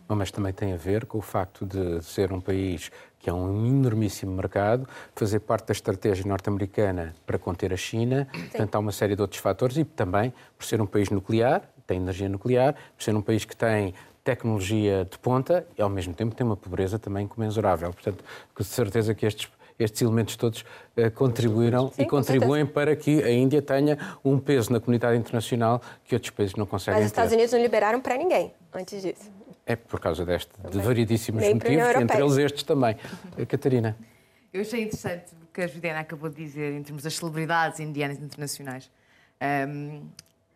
[0.08, 3.66] Mas também tem a ver com o facto de ser um país que é um
[3.66, 8.28] enormíssimo mercado, fazer parte da estratégia norte-americana para conter a China.
[8.32, 8.40] Sim.
[8.42, 11.98] Portanto, há uma série de outros fatores e também por ser um país nuclear, tem
[11.98, 13.94] energia nuclear, por ser um país que tem
[14.24, 17.92] tecnologia de ponta e, ao mesmo tempo, tem uma pobreza também comensurável.
[17.92, 23.22] Portanto, com certeza que estes estes elementos todos uh, contribuíram Sim, e contribuem para que
[23.22, 27.12] a Índia tenha um peso na comunidade internacional que outros países não conseguem Mas os
[27.12, 29.30] Estados Unidos não liberaram para ninguém antes disso.
[29.66, 32.96] É por causa deste, de variedíssimos Nem motivos, entre eles estes também.
[33.36, 33.96] Uh, Catarina.
[34.52, 38.18] Eu achei interessante o que a Juliana acabou de dizer em termos das celebridades indianas
[38.18, 38.90] internacionais.
[39.68, 40.08] Um,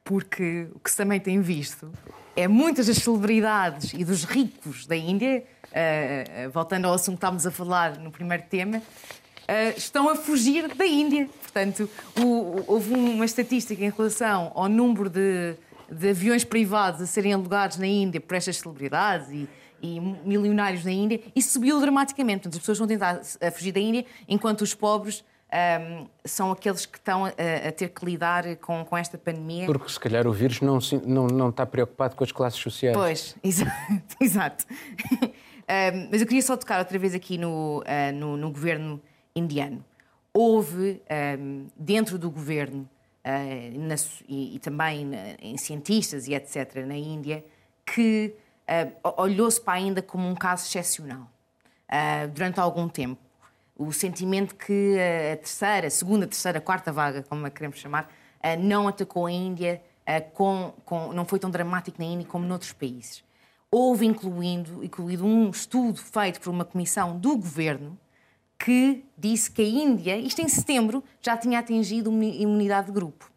[0.04, 1.90] porque o que se também tem visto
[2.36, 7.46] é muitas das celebridades e dos ricos da Índia, uh, voltando ao assunto que estávamos
[7.46, 11.28] a falar no primeiro tema, uh, estão a fugir da Índia.
[11.42, 15.54] Portanto, o, houve uma estatística em relação ao número de,
[15.90, 19.48] de, aviões privados a serem alugados na Índia por estas celebridades e,
[19.82, 22.42] e milionários na Índia e subiu dramaticamente.
[22.42, 23.20] Portanto, as pessoas vão tentar
[23.52, 28.04] fugir da Índia enquanto os pobres um, são aqueles que estão a, a, ter que
[28.04, 29.66] lidar com, com esta pandemia.
[29.66, 32.96] Porque se calhar o vírus não, não, não está preocupado com as classes sociais.
[32.96, 34.16] Pois, exato.
[34.20, 34.66] exato.
[35.12, 39.00] um, mas eu queria só tocar outra vez aqui no, uh, no, no, governo
[39.34, 39.84] indiano.
[40.32, 41.02] Houve,
[41.38, 42.88] um, dentro do governo,
[43.24, 43.96] uh, na,
[44.28, 47.44] e, e, também na, em cientistas e etc., na Índia,
[47.84, 48.34] que
[48.68, 51.28] uh, olhou-se para a Índia como um caso excepcional
[52.32, 53.20] durante algum tempo
[53.80, 54.96] o sentimento que
[55.32, 58.12] a terceira, segunda, terceira, quarta vaga, como a queremos chamar,
[58.58, 59.82] não atacou a Índia,
[60.34, 63.24] com, com, não foi tão dramático na Índia como noutros países.
[63.70, 67.98] Houve incluindo, incluído um estudo feito por uma comissão do governo
[68.58, 73.30] que disse que a Índia, isto em setembro, já tinha atingido imunidade de grupo.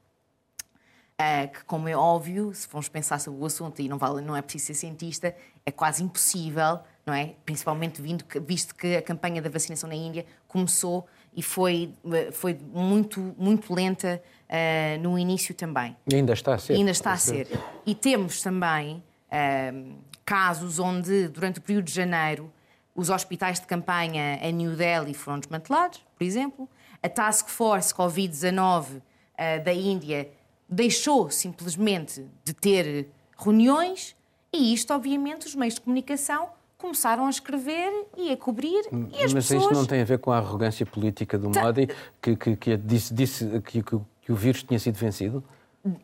[1.13, 4.35] Uh, que, como é óbvio, se formos pensar sobre o assunto, e não, vale, não
[4.35, 5.33] é preciso ser cientista,
[5.65, 7.35] é quase impossível não é?
[7.45, 11.93] Principalmente vindo, visto que a campanha da vacinação na Índia começou e foi,
[12.31, 15.95] foi muito, muito lenta uh, no início também.
[16.09, 16.73] E ainda está a ser.
[16.73, 17.47] E ainda está a ser.
[17.85, 22.51] E temos também uh, casos onde, durante o período de janeiro,
[22.95, 26.69] os hospitais de campanha em New Delhi foram desmantelados, por exemplo.
[27.01, 30.29] A Task Force Covid-19 uh, da Índia
[30.69, 34.15] deixou simplesmente de ter reuniões
[34.53, 36.49] e isto, obviamente, os meios de comunicação
[36.83, 39.63] começaram a escrever e a cobrir e as Mas pessoas...
[39.63, 41.87] isso não tem a ver com a arrogância política do Modi,
[42.21, 45.41] que, que, que disse, disse que, que, que o vírus tinha sido vencido?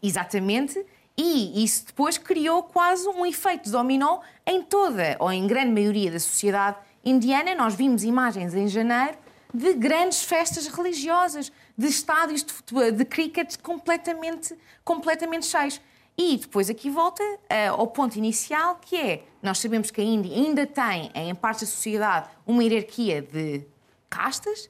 [0.01, 0.81] Exatamente.
[1.17, 6.19] E isso depois criou quase um efeito dominó em toda, ou em grande maioria da
[6.19, 7.53] sociedade indiana.
[7.55, 9.17] Nós vimos imagens em janeiro
[9.53, 15.81] de grandes festas religiosas, de estádios de, futebol, de cricket completamente, completamente cheios.
[16.21, 20.35] E depois aqui volta uh, ao ponto inicial, que é, nós sabemos que a Índia
[20.35, 23.65] ainda tem, em parte da sociedade, uma hierarquia de
[24.09, 24.69] castas,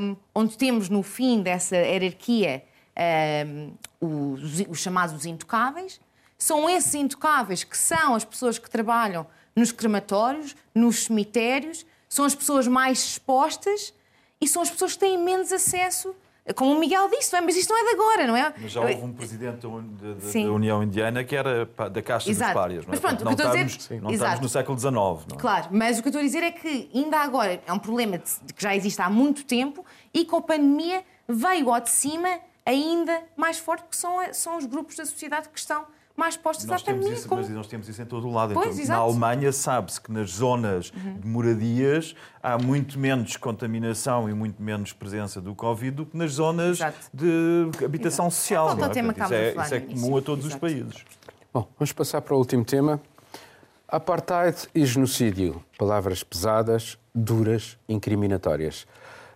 [0.00, 2.64] um, onde temos no fim dessa hierarquia
[3.46, 6.00] um, os, os, chamados intocáveis.
[6.36, 12.34] São esses intocáveis que são as pessoas que trabalham nos crematórios, nos cemitérios, são as
[12.34, 13.94] pessoas mais expostas
[14.40, 16.16] e são as pessoas que têm menos acesso
[16.54, 17.40] como o Miguel disse, é?
[17.40, 18.54] mas isto não é de agora, não é?
[18.60, 22.52] Mas já houve um presidente da União Indiana que era da Caixa Exato.
[22.52, 22.96] dos Párias, não é?
[22.96, 24.02] Mas pronto, não, o que estamos, dizer...
[24.02, 24.92] não estamos no século XIX.
[24.92, 25.36] Não é?
[25.38, 28.18] Claro, mas o que eu estou a dizer é que ainda agora é um problema
[28.18, 32.28] que já existe há muito tempo e com a pandemia veio ao de cima
[32.64, 35.86] ainda mais forte, porque são, são os grupos da sociedade que estão
[36.18, 37.14] mais postos nós à pandemia.
[37.14, 37.40] Isso, como...
[37.40, 38.52] Mas nós temos isso em todo o lado.
[38.52, 41.20] Pois, então, na Alemanha sabe-se que nas zonas uhum.
[41.20, 46.32] de moradias há muito menos contaminação e muito menos presença do Covid do que nas
[46.32, 46.98] zonas exato.
[47.14, 48.34] de habitação exato.
[48.34, 48.66] social.
[48.66, 48.76] Não é?
[48.76, 50.66] Portanto, isso, é, isso é comum a todos exato.
[50.66, 51.04] os países.
[51.54, 53.00] Bom, vamos passar para o último tema.
[53.86, 55.62] Apartheid e genocídio.
[55.78, 58.86] Palavras pesadas, duras, incriminatórias.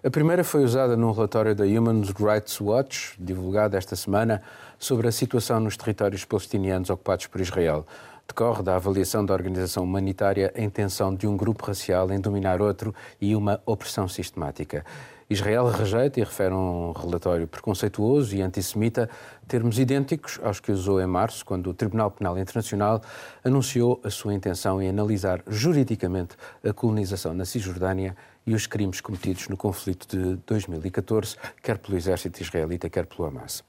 [0.05, 4.43] A primeira foi usada num relatório da Human Rights Watch, divulgado esta semana,
[4.83, 7.87] sobre a situação nos territórios palestinianos ocupados por Israel.
[8.27, 12.93] Decorre da avaliação da organização humanitária a intenção de um grupo racial em dominar outro
[13.21, 14.85] e uma opressão sistemática.
[15.31, 19.09] Israel rejeita e refere um relatório preconceituoso e antissemita,
[19.47, 23.01] termos idênticos aos que usou em março, quando o Tribunal Penal Internacional
[23.45, 26.35] anunciou a sua intenção em analisar juridicamente
[26.69, 32.43] a colonização na Cisjordânia e os crimes cometidos no conflito de 2014, quer pelo exército
[32.43, 33.63] israelita, quer pelo Hamas.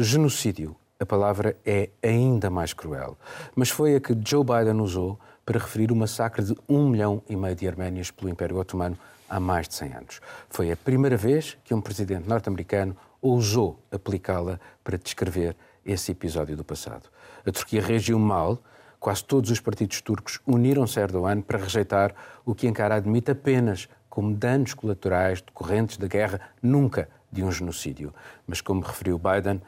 [0.00, 3.18] Genocídio, a palavra é ainda mais cruel,
[3.56, 7.34] mas foi a que Joe Biden usou para referir o massacre de um milhão e
[7.34, 8.96] meio de arménios pelo Império Otomano
[9.28, 10.20] há mais de 100 anos.
[10.48, 16.62] Foi a primeira vez que um presidente norte-americano ousou aplicá-la para descrever esse episódio do
[16.62, 17.08] passado.
[17.44, 18.56] A Turquia reagiu mal,
[19.00, 22.14] quase todos os partidos turcos uniram-se a Erdogan para rejeitar
[22.46, 28.14] o que Ankara admite apenas como danos colaterais decorrentes da guerra, nunca de um genocídio.
[28.46, 29.60] Mas, como referiu Biden,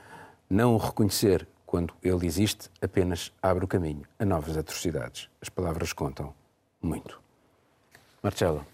[0.51, 5.29] não o reconhecer quando ele existe apenas abre o caminho a novas atrocidades.
[5.41, 6.35] As palavras contam
[6.83, 7.21] muito.
[8.21, 8.67] Marcelo.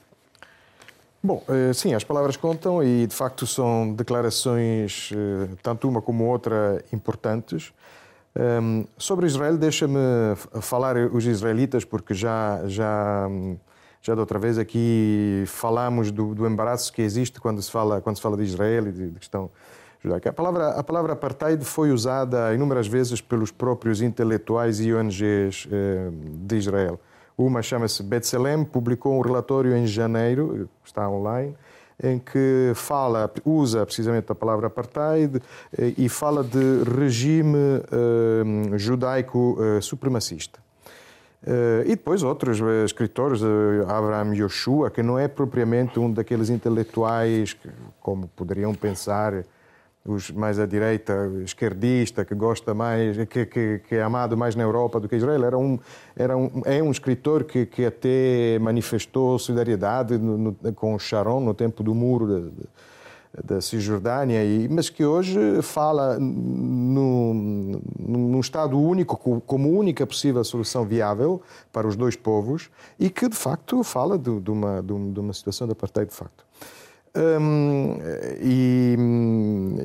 [1.23, 6.25] Bom, eh, sim, as palavras contam e de facto são declarações, eh, tanto uma como
[6.25, 7.73] outra, importantes.
[8.35, 9.99] Ehm, sobre Israel, deixa-me
[10.63, 13.29] falar os israelitas, porque já, já
[14.01, 18.17] já da outra vez aqui falamos do, do, embaraço que existe quando se fala, quando
[18.17, 19.51] se fala de Israel e de, de questão
[20.07, 20.31] judaica.
[20.31, 26.09] A palavra, a palavra apartheid foi usada inúmeras vezes pelos próprios intelectuais e ONGs eh,
[26.45, 27.01] de Israel.
[27.37, 31.55] Uma chama-se Betselem, publicou um relatório em janeiro, está online,
[32.03, 35.43] em que fala, usa precisamente a palavra apartheid
[35.77, 37.59] eh, e fala de regime
[37.91, 40.67] eh, judaico supremacista.
[41.47, 46.51] Uh, e depois outros uh, escritores, uh, Abraham Yoshua, que não é propriamente um daqueles
[46.51, 47.69] intelectuais que,
[48.01, 49.45] como poderiam pensar
[50.07, 54.63] os mais à direita, esquerdista, que gosta mais, que, que, que, é amado mais na
[54.63, 55.79] Europa do que Israel, era um,
[56.15, 61.53] era um, é um escritor que, que até manifestou solidariedade no, no, com Sharon no
[61.53, 62.69] tempo do muro de,
[63.45, 70.85] da Cisjordânia, e, mas que hoje fala num, num Estado único, como única possível solução
[70.85, 71.43] viável
[71.73, 75.67] para os dois povos, e que de facto fala de, de uma, de uma situação
[75.67, 76.46] de apartheid de facto.
[77.17, 77.99] Um,
[78.43, 78.95] e,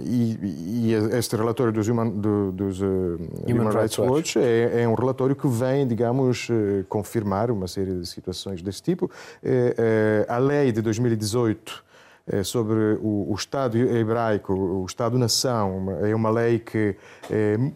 [0.04, 4.82] e, e, este relatório dos Human, do, dos, uh, Human, Human, Rights, Watch, Watch é,
[4.82, 9.06] é, um relatório que vem, digamos, uh, confirmar uma série de situações desse tipo.
[9.06, 11.84] Uh, a lei de 2018
[12.28, 16.96] é, sobre o, o, Estado hebraico, o Estado-nação, é uma lei que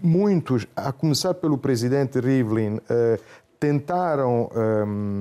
[0.02, 2.80] muitos, a começar pelo presidente Rivlin,
[3.60, 5.15] tentaram, um,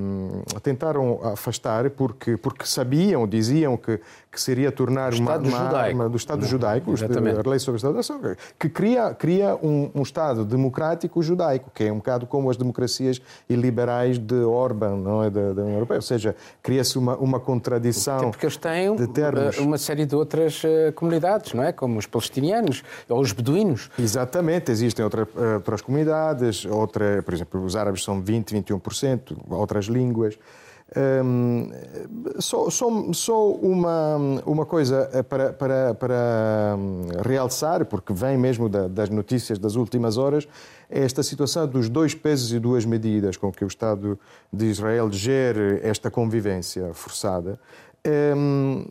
[0.64, 4.00] tentaram afastar porque, porque sabiam, diziam que
[4.35, 7.38] que seria tornar uma, uma arma do Estado judaico, Exatamente.
[7.46, 8.20] a lei sobre o Estado-nação,
[8.59, 13.22] que cria, cria um, um, Estado democrático judaico, que é um bocado como as democracias
[13.48, 15.98] iliberais de Orban, não é, da, da União Europeia.
[15.98, 19.57] Ou seja, cria-se uma, uma contradição Porque eles têm de termos.
[19.59, 21.72] uma série de outras eh, comunidades, não é?
[21.72, 23.90] Como os palestinianos ou os beduínos.
[23.98, 29.87] Exatamente, existem outra, eh, outras comunidades, outra, por exemplo, os árabes são 20, 21%, outras
[29.87, 30.37] línguas.
[30.96, 31.70] Um,
[32.38, 38.68] só, só, só uma, uma coisa eh, para, para, para hum, realçar, porque vem mesmo
[38.68, 40.46] da, das notícias das últimas horas,
[40.88, 44.18] é esta situação dos dois pesos e duas medidas com que o Estado
[44.52, 47.59] de Israel gere esta convivência forçada.
[48.07, 48.85] Um,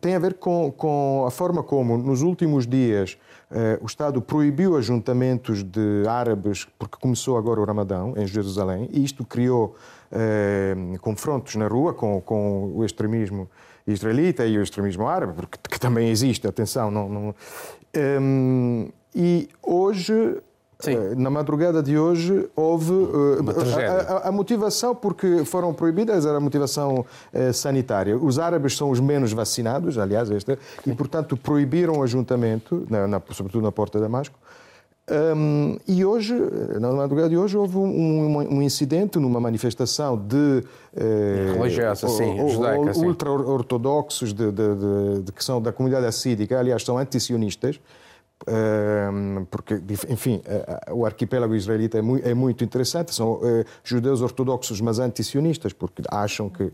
[0.00, 3.18] tem a ver com, com, a forma como, nos últimos dias,
[3.50, 9.04] uh, o Estado proibiu ajuntamentos de árabes, porque começou agora o Ramadão em Jerusalém, e
[9.04, 9.76] isto criou
[11.00, 13.48] confrontos na rua com, com o extremismo
[13.86, 16.90] israelita e o extremismo árabe, porque que também existe, atenção.
[16.90, 17.34] Não, não...
[18.20, 20.36] Um, e hoje
[20.78, 20.94] Sim.
[20.94, 23.38] Eh, na madrugada de hoje houve uh,
[23.78, 27.06] a, a, a, motivação porque foram proibidas era a motivação
[27.54, 28.14] sanitária.
[28.14, 33.22] Os árabes são os menos vacinados, aliás, esta, e portanto proibiram o ajuntamento, na, na,
[33.30, 34.38] sobretudo na porta de Damasco,
[35.08, 36.34] um, e hoje,
[36.80, 40.64] na madrugada de hoje, houve um, um, um incidente numa manifestação de
[40.96, 46.82] eh, religiosa, sim, judaica, ultra-ortodoxos de, de, de, de, que são da comunidade assídica, aliás,
[46.82, 47.80] são antisionistas,
[49.50, 50.42] porque, enfim,
[50.92, 53.14] o arquipélago israelita é muito, é muito interessante.
[53.14, 56.70] São uh, judeus ortodoxos, mas antisionistas, porque acham que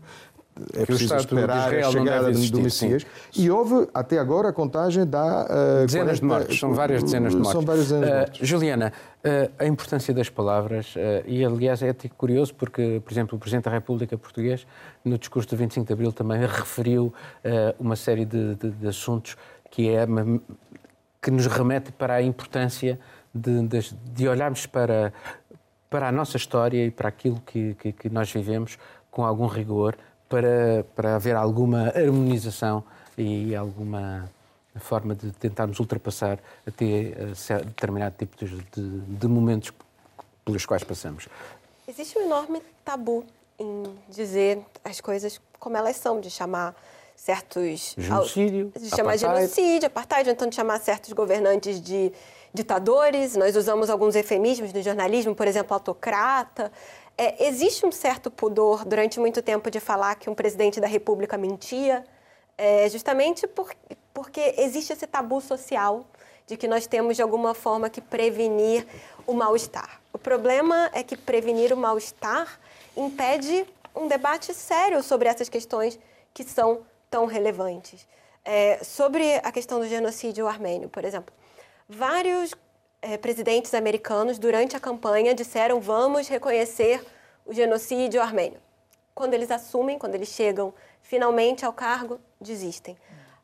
[0.73, 3.05] é preciso esperar a chegada existir, do Messias.
[3.31, 3.43] Sim.
[3.43, 5.45] E houve, até agora, a contagem da...
[5.45, 7.51] Uh, dezenas 40, de mortes, são várias dezenas de mortes.
[7.51, 8.41] São várias dezenas de mortes.
[8.41, 13.35] Uh, Juliana, uh, a importância das palavras, e aliás é até curioso porque, por exemplo,
[13.35, 14.67] o Presidente da República Português,
[15.03, 17.13] no discurso do 25 de Abril, também referiu
[17.79, 19.35] uma série de, de, de, assuntos
[19.71, 20.05] que, é,
[21.21, 22.99] que nos remete para a importância
[23.33, 25.11] de, de, de olharmos para,
[25.89, 28.77] para a nossa história e para aquilo que, que, que nós vivemos
[29.13, 29.95] com algum rigor,
[30.33, 32.83] para, para haver alguma harmonização
[33.15, 34.27] e alguma
[34.77, 39.71] forma de tentarmos ultrapassar até eh, determinado tipo de, de, de momentos
[40.43, 41.27] pelos quais passamos.
[41.87, 43.23] Existe um enorme tabu
[43.59, 46.75] em dizer as coisas como elas são, de chamar
[47.15, 47.93] certos.
[47.95, 48.71] Genocídio.
[48.75, 49.19] De chamar apartheid.
[49.19, 52.11] genocídio, apartheid, então de chamar certos governantes de
[52.51, 53.35] ditadores.
[53.35, 56.71] Nós usamos alguns eufemismos no jornalismo, por exemplo, autocrata.
[57.17, 61.37] É, existe um certo pudor durante muito tempo de falar que um presidente da República
[61.37, 62.03] mentia,
[62.57, 63.71] é, justamente por,
[64.13, 66.05] porque existe esse tabu social
[66.47, 68.85] de que nós temos de alguma forma que prevenir
[69.25, 70.01] o mal-estar.
[70.11, 72.59] O problema é que prevenir o mal-estar
[72.97, 75.99] impede um debate sério sobre essas questões
[76.33, 78.07] que são tão relevantes.
[78.43, 81.33] É, sobre a questão do genocídio armênio, por exemplo,
[81.87, 82.53] vários
[83.03, 87.05] é, presidentes americanos, durante a campanha, disseram: vamos reconhecer
[87.45, 88.59] o genocídio armênio.
[89.13, 92.97] Quando eles assumem, quando eles chegam finalmente ao cargo, desistem.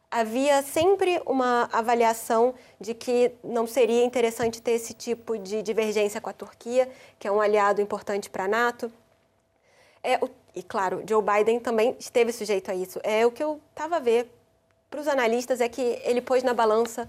[0.10, 6.30] Havia sempre uma avaliação de que não seria interessante ter esse tipo de divergência com
[6.30, 8.92] a Turquia, que é um aliado importante para a NATO.
[10.02, 10.20] É,
[10.56, 13.00] e, claro, Joe Biden também esteve sujeito a isso.
[13.04, 14.32] É o que eu estava a ver
[14.90, 17.08] para os analistas é que ele pôs na balança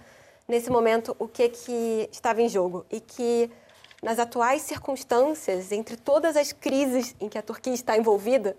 [0.51, 3.51] nesse momento o que, que estava em jogo e que
[4.03, 8.57] nas atuais circunstâncias, entre todas as crises em que a Turquia está envolvida,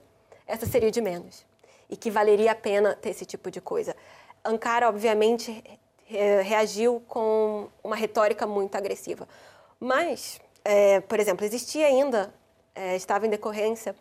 [0.47, 1.45] essa seria de menos
[1.89, 3.95] e que valeria a pena ter esse tipo de coisa.
[4.45, 5.63] Ankara, obviamente,
[6.43, 9.27] reagiu com uma retórica muito agressiva.
[9.79, 12.33] Mas, é, por exemplo, existia ainda
[12.73, 13.95] é, estava em decorrência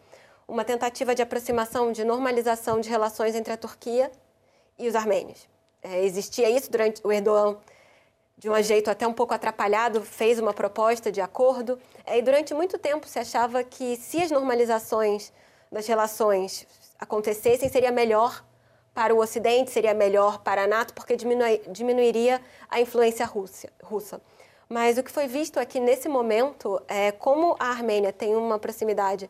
[0.47, 4.11] uma tentativa de aproximação, de normalização de relações entre a Turquia
[4.78, 5.49] e os armênios.
[5.82, 7.57] É, existia isso durante o Erdogan,
[8.41, 11.78] de um jeito até um pouco atrapalhado, fez uma proposta de acordo.
[12.07, 15.30] É, e durante muito tempo se achava que se as normalizações
[15.70, 16.66] das relações
[16.99, 18.43] acontecessem, seria melhor
[18.95, 21.16] para o Ocidente, seria melhor para a NATO, porque
[21.68, 23.28] diminuiria a influência
[23.82, 24.22] russa.
[24.66, 29.28] Mas o que foi visto aqui nesse momento é como a Armênia tem uma proximidade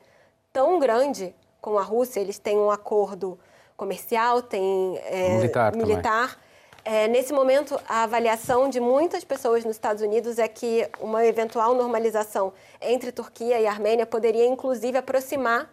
[0.53, 3.37] tão grande com a Rússia, eles têm um acordo
[3.77, 5.77] comercial, tem é, militar.
[5.77, 6.41] militar.
[6.85, 11.75] É, nesse momento, a avaliação de muitas pessoas nos Estados Unidos é que uma eventual
[11.75, 15.71] normalização entre Turquia e Armênia poderia, inclusive, aproximar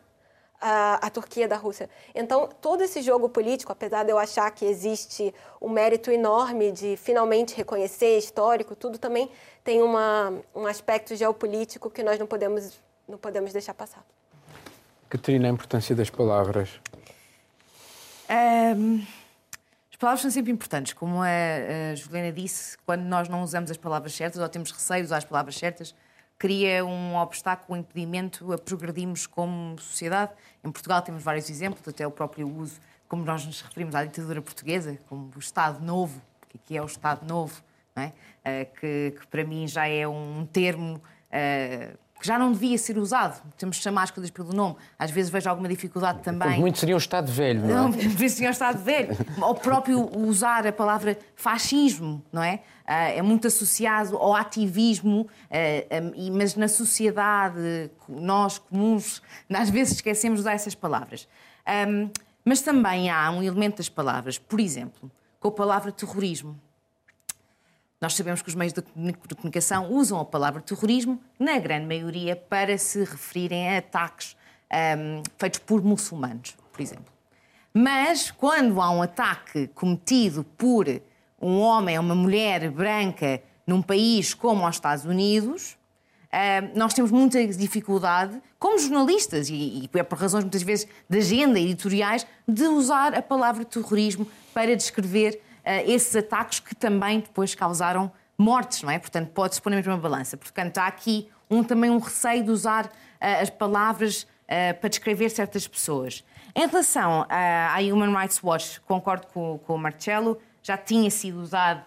[0.59, 1.89] a, a, Turquia da Rússia.
[2.13, 6.97] Então, todo esse jogo político, apesar de eu achar que existe um mérito enorme de
[6.97, 9.29] finalmente reconhecer histórico, tudo também
[9.63, 14.03] tem uma, um aspecto geopolítico que nós não podemos, não podemos deixar passar.
[15.09, 16.69] Catarina, a importância das palavras.
[18.29, 19.05] Um,
[19.97, 20.93] as palavras são sempre importantes.
[20.93, 25.05] Como a, Juliana disse, quando nós não usamos as palavras certas ou temos receio de
[25.07, 25.95] usar as palavras certas,
[26.37, 30.33] cria um obstáculo, um impedimento a progredirmos como sociedade.
[30.63, 34.39] Em Portugal temos vários exemplos, até o próprio uso, como nós nos referimos à ditadura
[34.39, 37.63] portuguesa, como o Estado Novo, que aqui é o Estado Novo,
[37.95, 38.05] é?
[38.05, 41.01] uh, que, que, para mim já é um termo.
[41.31, 43.41] Uh, que já não devia ser usado.
[43.57, 44.75] Temos de chamar as coisas pelo nome.
[44.97, 46.59] Às vezes vejo alguma dificuldade também.
[46.59, 47.73] Muito seria um Estado velho, não é?
[47.73, 47.93] Não,
[48.29, 49.15] seria um Estado velho.
[49.41, 52.61] Ou próprio usar a palavra fascismo, não é?
[52.85, 59.21] Ah, é muito associado ao ativismo, ah, mas na sociedade, nós comuns,
[59.53, 61.27] às vezes esquecemos de usar essas palavras.
[62.43, 66.57] Mas também há um elemento das palavras, por exemplo, com a palavra terrorismo.
[67.99, 72.77] Nós sabemos que os meios de comunicação usam a palavra terrorismo, na grande maioria, para
[72.77, 74.37] se referirem a ataques
[74.71, 77.11] um, feitos por muçulmanos, por exemplo.
[77.73, 80.85] Mas quando há um ataque cometido por
[81.41, 85.75] um homem ou uma mulher branca num país como os Estados Unidos,
[86.31, 91.17] um, nós temos muita dificuldade, como jornalistas, e, e é por razões muitas vezes de
[91.17, 95.41] agenda editoriais, de usar a palavra terrorismo para descrever
[95.85, 98.99] esses ataques que também depois causaram mortes, não é?
[98.99, 100.37] Portanto, pode-se pôr na mesma balança.
[100.37, 102.89] Portanto, há aqui um, também um receio de usar uh,
[103.41, 106.23] as palavras uh, para descrever certas pessoas.
[106.55, 111.83] Em relação à Human Rights Watch, concordo com, com o Marcelo, já tinha sido usado,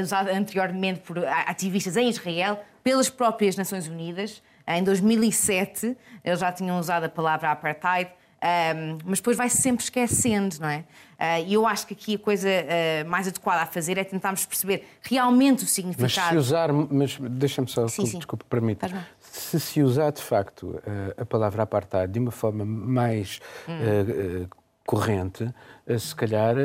[0.00, 4.40] usado anteriormente por ativistas em Israel, pelas próprias Nações Unidas.
[4.64, 8.12] Em 2007, eles já tinham usado a palavra apartheid.
[8.42, 10.78] Um, mas depois vai-se sempre esquecendo, não é?
[10.80, 14.44] Uh, e eu acho que aqui a coisa uh, mais adequada a fazer é tentarmos
[14.44, 16.12] perceber realmente o significado.
[16.12, 18.16] Mas se usar, mas deixa-me só, sim, sim.
[18.16, 19.06] desculpa, permita.
[19.20, 20.82] Se se usar de facto uh,
[21.16, 23.38] a palavra apartheid de uma forma mais
[23.68, 24.48] hum.
[24.84, 25.48] corrente,
[25.96, 26.56] se calhar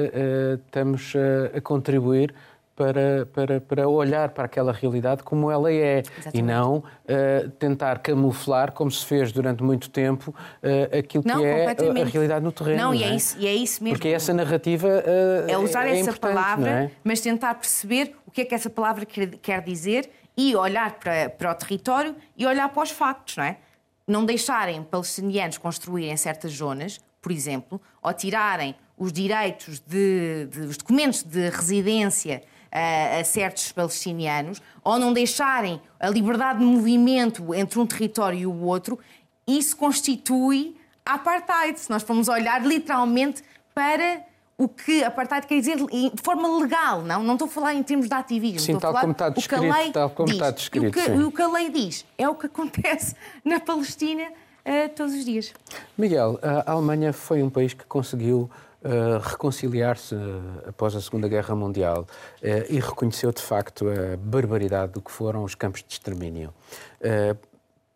[0.55, 1.13] estamos
[1.55, 2.33] a contribuir
[2.77, 6.37] para, para, para olhar para aquela realidade como ela é Exatamente.
[6.37, 11.45] e não uh, tentar camuflar, como se fez durante muito tempo, uh, aquilo não, que
[11.45, 12.77] é a realidade no terreno.
[12.77, 13.07] Não, não e, é?
[13.07, 13.15] é?
[13.15, 13.97] isso, e é isso mesmo.
[13.97, 16.91] Porque essa narrativa uh, é usar é essa palavra, é?
[17.03, 21.31] mas tentar perceber o que é que essa palavra quer, quer dizer e olhar para,
[21.31, 23.57] para o território e olhar para os factos, não é?
[24.07, 30.77] Não deixarem palestinianos construírem certas zonas, por exemplo, ou tirarem os direitos de, de os
[30.77, 37.79] documentos de residência a, a certos palestinianos, ou não deixarem a liberdade de movimento entre
[37.79, 38.99] um território e o outro,
[39.47, 41.79] isso constitui apartheid.
[41.79, 43.43] Se nós formos olhar literalmente
[43.73, 44.25] para
[44.57, 47.21] o que apartheid quer dizer de forma legal, não?
[47.21, 48.59] Não estou a falar em termos de ativismo.
[48.59, 50.35] Sim, estou tal, como está descrito, o que a lei tal como diz.
[50.35, 50.85] está descrito.
[50.85, 53.15] E o, que, o que a lei diz é o que acontece
[53.45, 55.53] na Palestina uh, todos os dias.
[55.97, 58.49] Miguel, a Alemanha foi um país que conseguiu
[58.87, 64.93] Uh, reconciliar-se uh, após a Segunda Guerra Mundial uh, e reconheceu de facto a barbaridade
[64.93, 66.53] do que foram os campos de extermínio.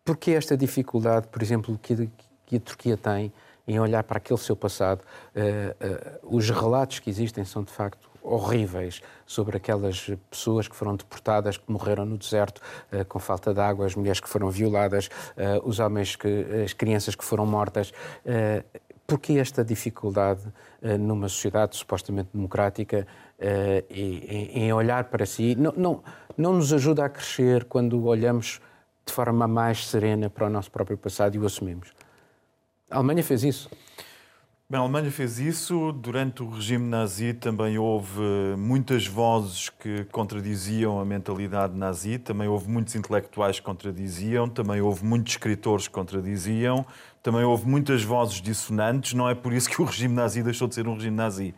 [0.04, 2.10] Por que esta dificuldade, por exemplo, que,
[2.44, 3.32] que, a Turquia tem
[3.66, 5.02] em olhar para aquele seu passado?
[6.22, 11.70] Os relatos que existem são de facto horríveis sobre aquelas pessoas que foram deportadas, que
[11.72, 12.60] morreram no deserto
[13.08, 15.08] com falta de água, as mulheres que foram violadas,
[15.64, 17.92] os homens que, as crianças que foram mortas.
[19.12, 20.40] Porquê esta dificuldade
[20.80, 23.06] uh, numa sociedade supostamente democrática
[23.90, 25.54] em, em, olhar para si?
[25.54, 26.02] Não, não,
[26.34, 28.58] não nos ajuda a crescer quando olhamos
[29.04, 31.92] de forma mais serena para o nosso próprio passado e o assumimos.
[32.90, 33.68] A Alemanha fez isso.
[34.72, 35.92] Bem, a Alemanha fez isso.
[35.92, 38.22] Durante o regime nazi também houve
[38.56, 45.04] muitas vozes que contradiziam a mentalidade nazi, também houve muitos intelectuais que contradiziam, também houve
[45.04, 46.86] muitos escritores que contradiziam,
[47.22, 49.14] também houve muitas vozes dissonantes.
[49.14, 51.54] Não é por isso que o regime nazi deixou de ser um regime nazi.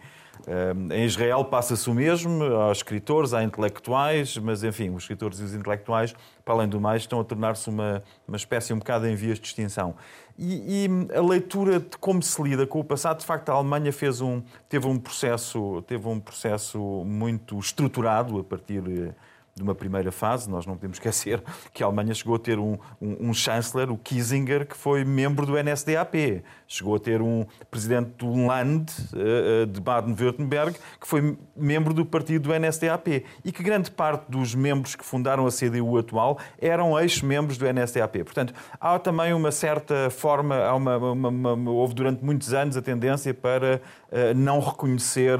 [0.92, 5.54] Em Israel passa-se o mesmo, há escritores, há intelectuais, mas enfim, os escritores e os
[5.54, 9.38] intelectuais, para além do mais, estão a tornar-se uma, uma espécie um bocado em vias
[9.38, 9.94] de extinção.
[10.38, 13.92] E, e, a leitura de como se lida com o passado, de facto, a Alemanha
[13.92, 19.14] fez um, teve, um processo, teve um processo muito estruturado a partir
[19.54, 20.50] de uma primeira fase.
[20.50, 21.42] Nós não podemos esquecer
[21.72, 25.46] que a Alemanha chegou a ter um, um, um chanceler, o Kissinger, que foi membro
[25.46, 26.42] do NSDAP.
[26.66, 32.48] Chegou a ter um presidente do Land, uh, de Baden-Württemberg, que foi membro do partido
[32.48, 33.24] do NSDAP.
[33.44, 38.24] E que grande parte dos membros que fundaram a CDU atual eram ex-membros do NSDAP.
[38.24, 42.82] Portanto, há também uma certa forma, há uma, uma, uma, houve durante muitos anos a
[42.82, 43.80] tendência para
[44.10, 45.38] uh, não reconhecer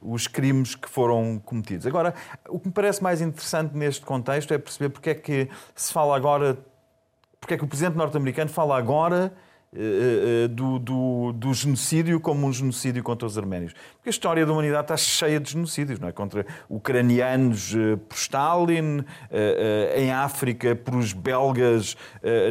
[0.00, 1.86] os crimes que foram cometidos.
[1.86, 2.14] Agora,
[2.48, 6.16] o que me parece mais interessante neste contexto é perceber porque é que se fala
[6.16, 6.58] agora,
[7.40, 9.32] porque é que o presidente norte-americano fala agora
[10.50, 13.74] do, do, do, genocídio como um genocídio contra os arménios.
[13.96, 16.12] Porque a história da humanidade está cheia de genocídios, não é?
[16.12, 17.74] Contra ucranianos
[18.08, 19.04] por Stalin,
[19.94, 21.96] em África por os belgas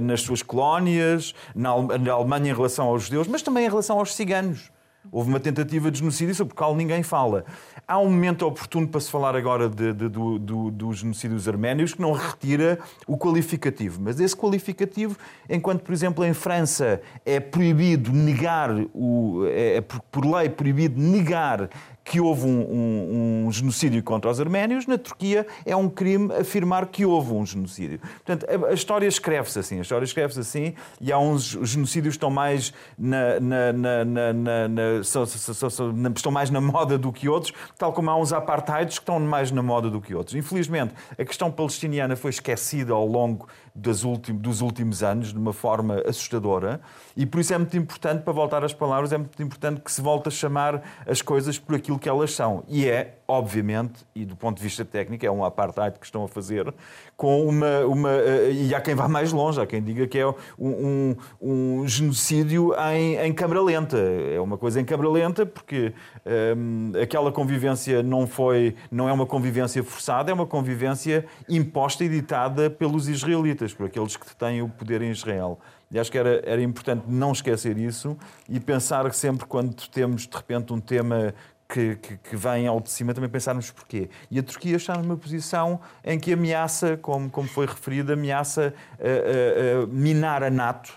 [0.04, 4.75] nas suas colónias, na Alemanha em relação aos judeus, mas também em relação aos ciganos.
[5.12, 7.46] Houve uma tentativa de genocídio sobre o qual ninguém fala.
[7.88, 11.94] Há um momento oportuno para se falar agora de, de, do, do, dos genocídios arménios
[11.94, 14.02] que não retira o qualificativo.
[14.02, 15.18] Mas esse qualificativo,
[15.50, 21.70] enquanto, por exemplo, em França é proibido negar, o, é, é por lei proibido negar
[22.06, 26.86] que houve um, um, um, genocídio contra os arménios, na Turquia é um crime afirmar
[26.86, 28.00] que houve um genocídio.
[28.00, 32.18] Portanto, a, a história escreve-se assim, a história escreve-se assim e há uns genocídios que
[32.18, 37.52] estão mais na, na, na, são, são, são, estão mais na moda do que outros,
[37.76, 40.36] tal como há uns apartheids que estão mais na moda do que outros.
[40.36, 46.80] Infelizmente, a questão palestiniana foi esquecida ao longo dos últimos anos de uma forma assustadora
[47.16, 50.02] e por isso é muito importante, para voltar às palavras, é muito importante que se
[50.02, 52.64] volte a chamar as coisas por aquilo que elas são.
[52.68, 56.28] E é, obviamente, e do ponto de vista técnico, é um apartheid que estão a
[56.28, 56.74] fazer,
[57.18, 57.82] com uma.
[57.82, 61.16] uma eh, e há quem vá mais longe, há quem diga que é um, um,
[61.42, 63.98] um genocídio em, em câmara lenta.
[63.98, 65.94] É uma coisa em câmara lenta porque
[66.26, 72.10] ehm, aquela convivência não, foi, não é uma convivência forçada, é uma convivência imposta e
[72.10, 75.60] ditada pelos israelitas, por aqueles que têm o poder em Israel.
[75.92, 78.18] E acho que era, era importante não esquecer isso
[78.50, 81.34] e pensar que sempre quando temos de repente um tema
[81.68, 84.10] que, que, que, vem ao de cima, também pensarmos porquê.
[84.30, 89.82] E a Turquia está numa posição em que ameaça, como, como foi referido, ameaça uh,
[89.82, 90.94] uh, uh, minar a NATO,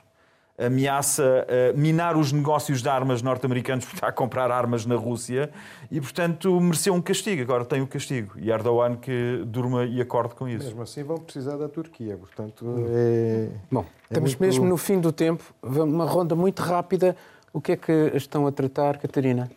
[0.61, 1.47] ameaça
[1.77, 5.53] minar os negócios de armas norte-americanos por estar a comprar armas na Rússia
[5.89, 7.41] e, portanto, mereceu um castigo.
[7.43, 8.33] Agora tem o castigo.
[8.37, 10.65] E Erdogan que durma e acorde com isso.
[10.65, 12.67] Mesmo assim vão precisar da Turquia, portanto...
[12.89, 13.51] É...
[13.71, 14.41] Bom, é estamos muito...
[14.41, 15.45] mesmo no fim do tempo.
[15.63, 17.15] Uma ronda muito rápida.
[17.53, 19.49] O que é que estão a tratar, Catarina?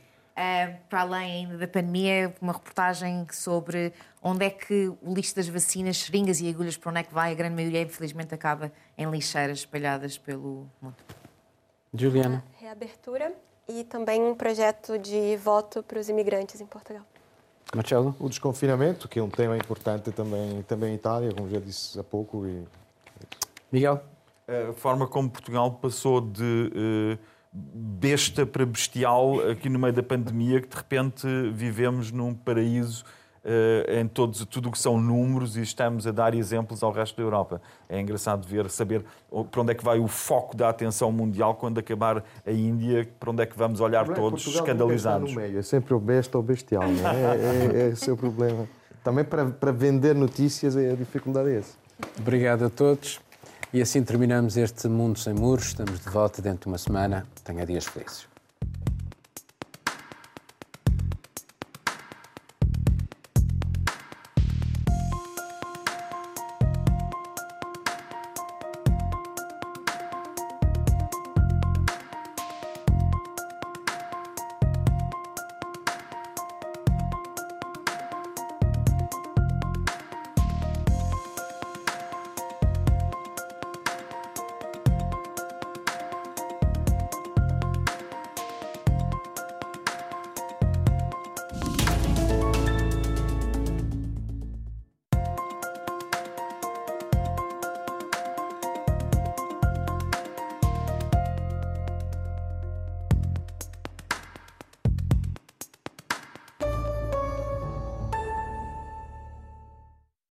[0.41, 5.97] Uh, para além da pandemia, uma reportagem sobre onde é que o lixo das vacinas,
[5.97, 9.59] seringas e agulhas, para onde é que vai, a grande maioria, infelizmente, acaba em lixeiras
[9.59, 10.95] espalhadas pelo mundo.
[11.93, 12.43] Juliana.
[12.59, 13.31] Reabertura
[13.69, 17.03] e também um projeto de voto para os imigrantes em Portugal.
[17.75, 18.15] Marcelo?
[18.19, 22.03] O desconfinamento, que é um tema importante também, também em Itália, como já disse há
[22.03, 22.47] pouco.
[22.47, 22.65] E...
[23.71, 24.01] Miguel?
[24.47, 27.19] A forma como Portugal passou de.
[27.21, 33.03] Uh besta para bestial aqui no meio da pandemia, que de repente vivemos num paraíso
[33.43, 37.17] uh, em todos, tudo o que são números e estamos a dar exemplos ao resto
[37.17, 37.61] da Europa.
[37.89, 39.03] É engraçado ver, saber
[39.49, 43.31] para onde é que vai o foco da atenção mundial quando acabar a Índia, para
[43.31, 45.33] onde é que vamos olhar é, todos Portugal escandalizados.
[45.33, 45.59] No meio.
[45.59, 47.15] É sempre o besta ou bestial, não é?
[47.15, 48.67] é, é, é esse é o problema.
[49.03, 51.75] Também para, para vender notícias a dificuldade é essa.
[52.19, 53.19] Obrigado a todos.
[53.74, 55.67] E assim terminamos este Mundo Sem Muros.
[55.67, 57.26] Estamos de volta dentro de uma semana.
[57.41, 58.28] Tenha dias felizes.